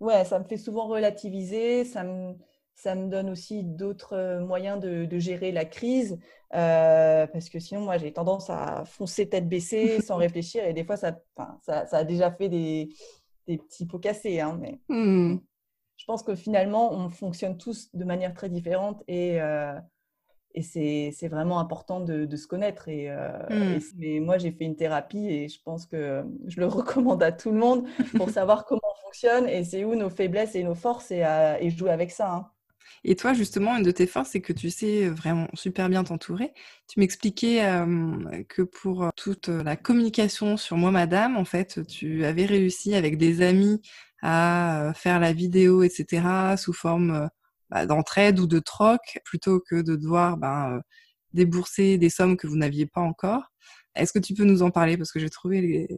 ouais, 0.00 0.24
ça 0.24 0.38
me 0.38 0.44
fait 0.44 0.56
souvent 0.56 0.86
relativiser, 0.86 1.84
ça 1.84 2.04
me, 2.04 2.34
ça 2.74 2.94
me 2.94 3.08
donne 3.08 3.30
aussi 3.30 3.62
d'autres 3.64 4.14
euh, 4.14 4.40
moyens 4.40 4.80
de, 4.80 5.18
gérer 5.18 5.52
la 5.52 5.64
crise, 5.64 6.18
euh, 6.54 7.26
parce 7.26 7.48
que 7.48 7.58
sinon, 7.58 7.82
moi, 7.82 7.98
j'ai 7.98 8.12
tendance 8.12 8.50
à 8.50 8.84
foncer 8.84 9.28
tête 9.28 9.48
baissée 9.48 10.00
sans 10.02 10.16
réfléchir, 10.16 10.64
et 10.64 10.72
des 10.72 10.84
fois, 10.84 10.96
ça, 10.96 11.18
ça, 11.62 11.86
ça 11.86 11.98
a 11.98 12.04
déjà 12.04 12.30
fait 12.30 12.48
des, 12.48 12.88
des, 13.46 13.58
petits 13.58 13.86
pots 13.86 13.98
cassés. 13.98 14.40
Hein, 14.40 14.58
mais 14.60 14.78
mmh. 14.88 15.38
Je 15.96 16.04
pense 16.04 16.22
que 16.22 16.34
finalement, 16.34 16.92
on 16.92 17.08
fonctionne 17.08 17.56
tous 17.56 17.88
de 17.94 18.04
manière 18.04 18.34
très 18.34 18.48
différente, 18.48 19.02
et, 19.08 19.40
euh, 19.40 19.78
et 20.54 20.62
c'est 20.62 21.28
vraiment 21.28 21.58
important 21.58 22.00
de, 22.00 22.36
se 22.36 22.46
connaître. 22.46 22.88
Et, 22.88 23.10
mmh. 23.10 23.80
mais 23.98 24.20
moi, 24.20 24.38
j'ai 24.38 24.52
fait 24.52 24.64
une 24.64 24.76
thérapie, 24.76 25.28
et 25.28 25.48
je 25.48 25.60
pense 25.62 25.86
que 25.86 26.24
je 26.46 26.60
le 26.60 26.66
recommande 26.66 27.22
à 27.22 27.32
tout 27.32 27.50
le 27.50 27.58
monde 27.58 27.86
pour 28.16 28.30
savoir 28.30 28.64
comment 28.64 28.80
fonctionne 29.04 29.48
et 29.48 29.64
c'est 29.64 29.84
où 29.84 29.94
nos 29.94 30.10
faiblesses 30.10 30.54
et 30.54 30.64
nos 30.64 30.74
forces 30.74 31.10
et, 31.10 31.24
et 31.60 31.70
jouer 31.70 31.90
avec 31.90 32.10
ça. 32.10 32.32
Hein. 32.32 32.50
Et 33.04 33.14
toi, 33.14 33.34
justement, 33.34 33.76
une 33.76 33.84
de 33.84 33.90
tes 33.90 34.06
forces, 34.06 34.30
c'est 34.30 34.40
que 34.40 34.52
tu 34.52 34.70
sais 34.70 35.08
vraiment 35.08 35.46
super 35.54 35.88
bien 35.88 36.02
t'entourer. 36.02 36.52
Tu 36.88 36.98
m'expliquais 36.98 37.62
que 38.48 38.62
pour 38.62 39.10
toute 39.16 39.48
la 39.48 39.76
communication 39.76 40.56
sur 40.56 40.76
Moi 40.76 40.90
Madame, 40.90 41.36
en 41.36 41.44
fait, 41.44 41.86
tu 41.86 42.24
avais 42.24 42.46
réussi 42.46 42.94
avec 42.94 43.16
des 43.16 43.42
amis 43.42 43.80
à 44.22 44.92
faire 44.94 45.20
la 45.20 45.32
vidéo, 45.32 45.82
etc., 45.82 46.56
sous 46.56 46.72
forme 46.72 47.28
bah, 47.70 47.86
d'entraide 47.86 48.38
ou 48.40 48.46
de 48.46 48.58
troc, 48.58 49.20
plutôt 49.24 49.60
que 49.60 49.76
de 49.82 49.96
devoir 49.96 50.36
ben, 50.36 50.80
débourser 51.32 51.98
des 51.98 52.10
sommes 52.10 52.36
que 52.36 52.46
vous 52.46 52.56
n'aviez 52.56 52.86
pas 52.86 53.00
encore. 53.00 53.52
Est-ce 53.94 54.12
que 54.12 54.18
tu 54.18 54.34
peux 54.34 54.44
nous 54.44 54.62
en 54.62 54.70
parler? 54.70 54.96
Parce 54.96 55.12
que 55.12 55.18
j'ai 55.18 55.30
trouvé 55.30 55.88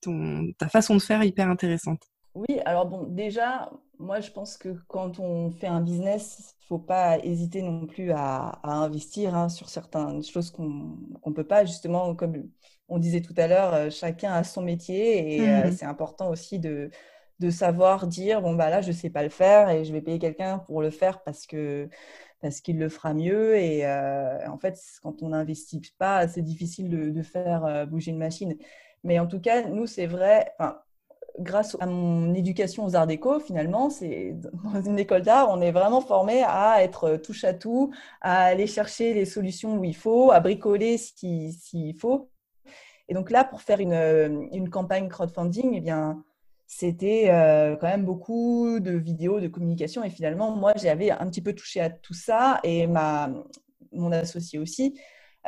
ton, 0.00 0.52
ta 0.58 0.68
façon 0.68 0.94
de 0.94 1.02
faire 1.02 1.22
hyper 1.22 1.48
intéressante. 1.48 2.02
Oui, 2.34 2.60
alors 2.64 2.86
bon, 2.86 3.04
déjà, 3.04 3.70
moi 3.98 4.20
je 4.20 4.30
pense 4.30 4.56
que 4.56 4.70
quand 4.88 5.18
on 5.18 5.50
fait 5.50 5.66
un 5.66 5.82
business, 5.82 6.54
il 6.60 6.64
ne 6.64 6.66
faut 6.66 6.78
pas 6.78 7.18
hésiter 7.18 7.60
non 7.62 7.86
plus 7.86 8.10
à, 8.10 8.58
investir 8.62 9.34
hein, 9.34 9.48
sur 9.50 9.68
certaines 9.68 10.22
choses 10.24 10.50
qu'on 10.50 10.96
ne 11.26 11.32
peut 11.34 11.46
pas. 11.46 11.66
Justement, 11.66 12.14
comme 12.14 12.48
on 12.88 12.98
disait 12.98 13.20
tout 13.20 13.34
à 13.36 13.46
l'heure, 13.46 13.74
euh, 13.74 13.90
chacun 13.90 14.32
a 14.32 14.44
son 14.44 14.62
métier 14.62 15.36
et 15.36 15.48
euh, 15.48 15.68
mmh. 15.68 15.72
c'est 15.72 15.84
important 15.84 16.30
aussi 16.30 16.58
de, 16.58 16.90
de 17.42 17.50
savoir 17.50 18.06
dire, 18.06 18.40
bon, 18.42 18.54
bah 18.54 18.70
là, 18.70 18.80
je 18.80 18.92
sais 18.92 19.10
pas 19.10 19.22
le 19.22 19.28
faire 19.28 19.68
et 19.70 19.84
je 19.84 19.92
vais 19.92 20.00
payer 20.00 20.18
quelqu'un 20.18 20.58
pour 20.60 20.82
le 20.82 20.90
faire 20.90 21.22
parce 21.22 21.46
que 21.46 21.88
parce 22.40 22.60
qu'il 22.60 22.78
le 22.78 22.88
fera 22.88 23.14
mieux. 23.14 23.56
Et 23.56 23.86
euh, 23.86 24.48
en 24.48 24.58
fait, 24.58 24.78
quand 25.02 25.22
on 25.22 25.30
n'investit 25.30 25.80
pas, 25.98 26.28
c'est 26.28 26.42
difficile 26.42 26.88
de, 26.90 27.22
faire 27.22 27.86
bouger 27.86 28.10
une 28.10 28.18
machine. 28.18 28.56
Mais 29.04 29.18
en 29.18 29.26
tout 29.26 29.40
cas, 29.40 29.62
nous, 29.68 29.86
c'est 29.86 30.06
vrai, 30.06 30.52
grâce 31.38 31.76
à 31.80 31.86
mon 31.86 32.34
éducation 32.34 32.84
aux 32.84 32.96
arts 32.96 33.06
déco, 33.06 33.40
finalement, 33.40 33.90
c'est 33.90 34.36
dans 34.64 34.82
une 34.82 34.98
école 34.98 35.22
d'art, 35.22 35.48
on 35.50 35.60
est 35.60 35.72
vraiment 35.72 36.00
formé 36.00 36.42
à 36.44 36.82
être 36.82 37.16
touche 37.16 37.44
à 37.44 37.54
tout, 37.54 37.92
à 38.20 38.44
aller 38.44 38.66
chercher 38.66 39.14
les 39.14 39.24
solutions 39.24 39.78
où 39.78 39.84
il 39.84 39.96
faut, 39.96 40.30
à 40.32 40.40
bricoler 40.40 40.98
s'il 40.98 41.52
si, 41.52 41.94
faut. 41.94 42.30
Et 43.08 43.14
donc 43.14 43.30
là, 43.30 43.44
pour 43.44 43.62
faire 43.62 43.80
une, 43.80 44.48
une 44.52 44.70
campagne 44.70 45.08
crowdfunding, 45.08 45.74
eh 45.74 45.80
bien, 45.80 46.22
c'était 46.66 47.30
euh, 47.30 47.76
quand 47.76 47.88
même 47.88 48.04
beaucoup 48.04 48.80
de 48.80 48.92
vidéos, 48.92 49.40
de 49.40 49.48
communication. 49.48 50.02
Et 50.04 50.10
finalement, 50.10 50.50
moi, 50.56 50.72
j'avais 50.76 51.10
un 51.10 51.26
petit 51.28 51.42
peu 51.42 51.54
touché 51.54 51.80
à 51.80 51.90
tout 51.90 52.14
ça 52.14 52.60
et 52.64 52.86
ma, 52.86 53.30
mon 53.92 54.12
associé 54.12 54.58
aussi. 54.58 54.98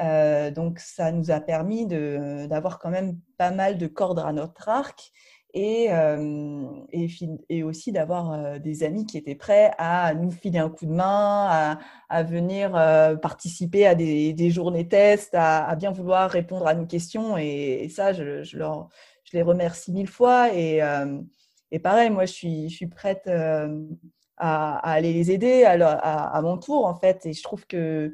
Euh, 0.00 0.50
donc, 0.50 0.78
ça 0.80 1.12
nous 1.12 1.30
a 1.30 1.40
permis 1.40 1.86
d'avoir 1.86 2.78
quand 2.78 2.90
même 2.90 3.18
pas 3.38 3.50
mal 3.50 3.78
de 3.78 3.86
cordes 3.86 4.18
à 4.18 4.32
notre 4.32 4.68
arc 4.68 5.12
et, 5.56 5.86
euh, 5.92 6.66
et, 6.92 7.06
et, 7.48 7.62
aussi 7.62 7.92
d'avoir 7.92 8.32
euh, 8.32 8.58
des 8.58 8.82
amis 8.82 9.06
qui 9.06 9.16
étaient 9.16 9.36
prêts 9.36 9.70
à 9.78 10.12
nous 10.14 10.32
filer 10.32 10.58
un 10.58 10.68
coup 10.68 10.86
de 10.86 10.90
main, 10.90 11.78
à, 12.08 12.22
venir 12.24 12.72
participer 13.22 13.86
à 13.86 13.94
des, 13.94 14.32
des, 14.32 14.50
journées 14.50 14.88
tests, 14.88 15.34
à, 15.34 15.74
bien 15.76 15.92
vouloir 15.92 16.28
répondre 16.30 16.66
à 16.66 16.74
nos 16.74 16.86
questions. 16.86 17.36
Et, 17.38 17.88
ça, 17.88 18.12
je, 18.12 18.56
leur, 18.56 18.88
je 19.24 19.36
les 19.36 19.42
remercie 19.42 19.92
mille 19.92 20.08
fois. 20.08 20.54
Et, 20.54 20.80
et 21.70 21.78
pareil, 21.78 22.10
moi, 22.10 22.26
je 22.26 22.32
suis, 22.32 22.68
je 22.68 22.76
suis 22.76 22.86
prête 22.86 23.26
à, 23.26 23.68
à, 24.36 24.90
aller 24.92 25.12
les 25.12 25.30
aider 25.30 25.64
à, 25.64 25.72
à, 25.72 26.42
mon 26.42 26.58
tour, 26.58 26.86
en 26.86 26.94
fait. 26.94 27.26
Et 27.26 27.32
je 27.32 27.42
trouve 27.42 27.66
que 27.66 28.12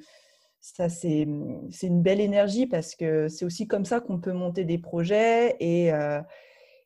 ça, 0.60 0.88
c'est 0.88 1.22
une 1.22 2.02
belle 2.02 2.20
énergie 2.20 2.66
parce 2.66 2.94
que 2.94 3.28
c'est 3.28 3.44
aussi 3.44 3.66
comme 3.66 3.84
ça 3.84 4.00
qu'on 4.00 4.20
peut 4.20 4.32
monter 4.32 4.64
des 4.64 4.78
projets 4.78 5.56
et 5.60 5.92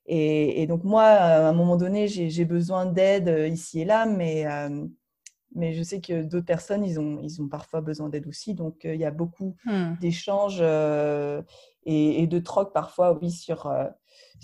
et, 0.06 0.66
donc 0.66 0.84
moi, 0.84 1.04
à 1.04 1.48
un 1.48 1.52
moment 1.52 1.76
donné, 1.76 2.08
j'ai 2.08 2.44
besoin 2.44 2.87
d'aide 2.87 3.28
euh, 3.28 3.48
ici 3.48 3.80
et 3.80 3.84
là, 3.84 4.04
mais, 4.06 4.46
euh, 4.46 4.87
mais 5.54 5.72
je 5.72 5.82
sais 5.82 6.00
que 6.00 6.22
d'autres 6.22 6.44
personnes, 6.44 6.84
ils 6.84 7.00
ont, 7.00 7.20
ils 7.22 7.40
ont 7.40 7.48
parfois 7.48 7.80
besoin 7.80 8.08
d'aide 8.10 8.26
aussi. 8.26 8.54
Donc 8.54 8.84
euh, 8.84 8.94
il 8.94 9.00
y 9.00 9.06
a 9.06 9.10
beaucoup 9.10 9.56
mmh. 9.64 9.94
d'échanges 10.00 10.62
et, 11.87 12.26
de 12.26 12.38
troc 12.38 12.72
parfois, 12.72 13.18
oui, 13.20 13.30
sur, 13.30 13.72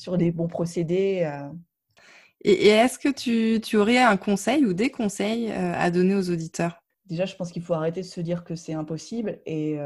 sur 0.00 0.18
des 0.18 0.30
bons 0.30 0.48
procédés. 0.48 1.30
Et, 2.42 2.68
est-ce 2.68 2.98
que 2.98 3.08
tu, 3.08 3.60
tu, 3.60 3.76
aurais 3.76 3.98
un 3.98 4.16
conseil 4.16 4.64
ou 4.64 4.72
des 4.72 4.90
conseils 4.90 5.50
à 5.52 5.90
donner 5.90 6.14
aux 6.14 6.30
auditeurs? 6.30 6.82
Déjà, 7.06 7.26
je 7.26 7.36
pense 7.36 7.52
qu'il 7.52 7.62
faut 7.62 7.74
arrêter 7.74 8.00
de 8.00 8.06
se 8.06 8.20
dire 8.20 8.44
que 8.44 8.54
c'est 8.54 8.72
impossible 8.72 9.40
et, 9.46 9.78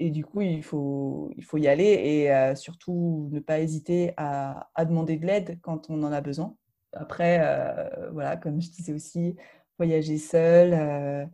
et 0.00 0.10
du 0.10 0.24
coup, 0.24 0.40
il 0.42 0.62
faut, 0.62 1.32
il 1.36 1.44
faut 1.44 1.58
y 1.58 1.66
aller 1.66 1.84
et 1.84 2.32
euh, 2.32 2.54
surtout 2.54 3.28
ne 3.32 3.40
pas 3.40 3.60
hésiter 3.60 4.12
à, 4.16 4.68
à 4.74 4.84
demander 4.84 5.16
de 5.16 5.26
l'aide 5.26 5.58
quand 5.62 5.90
on 5.90 6.02
en 6.02 6.12
a 6.12 6.20
besoin. 6.20 6.56
Après, 6.92 7.40
euh, 7.42 8.10
voilà, 8.12 8.36
comme 8.36 8.60
je 8.60 8.70
disais 8.70 8.92
aussi, 8.92 9.34
voyager 9.76 10.18
seul. 10.18 10.72
Euh, 10.72 11.26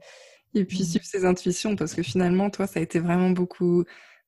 et 0.54 0.64
puis 0.64 0.80
mmh. 0.80 0.86
suivre 0.86 1.04
ses 1.04 1.24
intuitions, 1.24 1.76
parce 1.76 1.94
que 1.94 2.02
finalement, 2.02 2.48
toi, 2.48 2.66
ça 2.66 2.80
a 2.80 2.82
été 2.82 3.00
vraiment 3.00 3.30
beaucoup, 3.30 3.84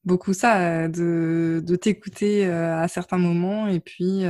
beaucoup 0.06 0.32
ça, 0.32 0.88
de, 0.88 1.62
de 1.64 1.76
t'écouter 1.76 2.46
à 2.46 2.88
certains 2.88 3.18
moments 3.18 3.66
et 3.68 3.80
puis 3.80 4.24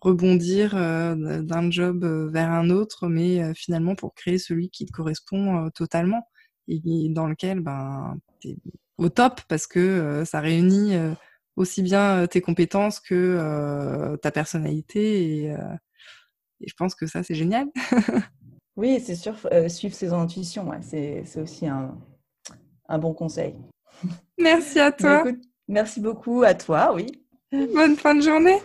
rebondir 0.00 0.74
d'un 0.74 1.70
job 1.70 2.04
vers 2.32 2.50
un 2.50 2.70
autre, 2.70 3.08
mais 3.08 3.54
finalement 3.54 3.94
pour 3.94 4.14
créer 4.14 4.38
celui 4.38 4.70
qui 4.70 4.86
te 4.86 4.92
correspond 4.92 5.70
totalement 5.70 6.28
et 6.68 7.08
dans 7.10 7.26
lequel 7.26 7.60
ben, 7.60 8.16
tu 8.40 8.56
au 8.98 9.08
top 9.08 9.40
parce 9.48 9.66
que 9.66 9.80
euh, 9.80 10.24
ça 10.24 10.40
réunit 10.40 10.94
euh, 10.94 11.12
aussi 11.56 11.82
bien 11.82 12.22
euh, 12.22 12.26
tes 12.26 12.40
compétences 12.40 13.00
que 13.00 14.16
ta 14.22 14.30
personnalité 14.30 15.46
et, 15.46 15.56
je 16.64 16.74
pense 16.74 16.94
que 16.94 17.06
ça 17.06 17.24
c'est 17.24 17.34
génial. 17.34 17.66
oui, 18.76 19.00
c'est 19.00 19.16
sûr, 19.16 19.36
suivre 19.68 19.94
ses 19.94 20.12
intuitions, 20.12 20.70
c'est 20.80 21.24
aussi 21.36 21.66
un, 21.66 21.98
un 22.88 22.98
bon 22.98 23.14
conseil. 23.14 23.56
Merci 24.38 24.80
à 24.80 24.90
bah 24.90 24.96
toi. 25.22 25.24
Merci 25.68 26.00
beaucoup 26.00 26.42
à 26.42 26.54
toi, 26.54 26.92
oui. 26.94 27.06
Bonne 27.52 27.96
fin 27.96 28.14
de 28.14 28.22
journée. 28.22 28.58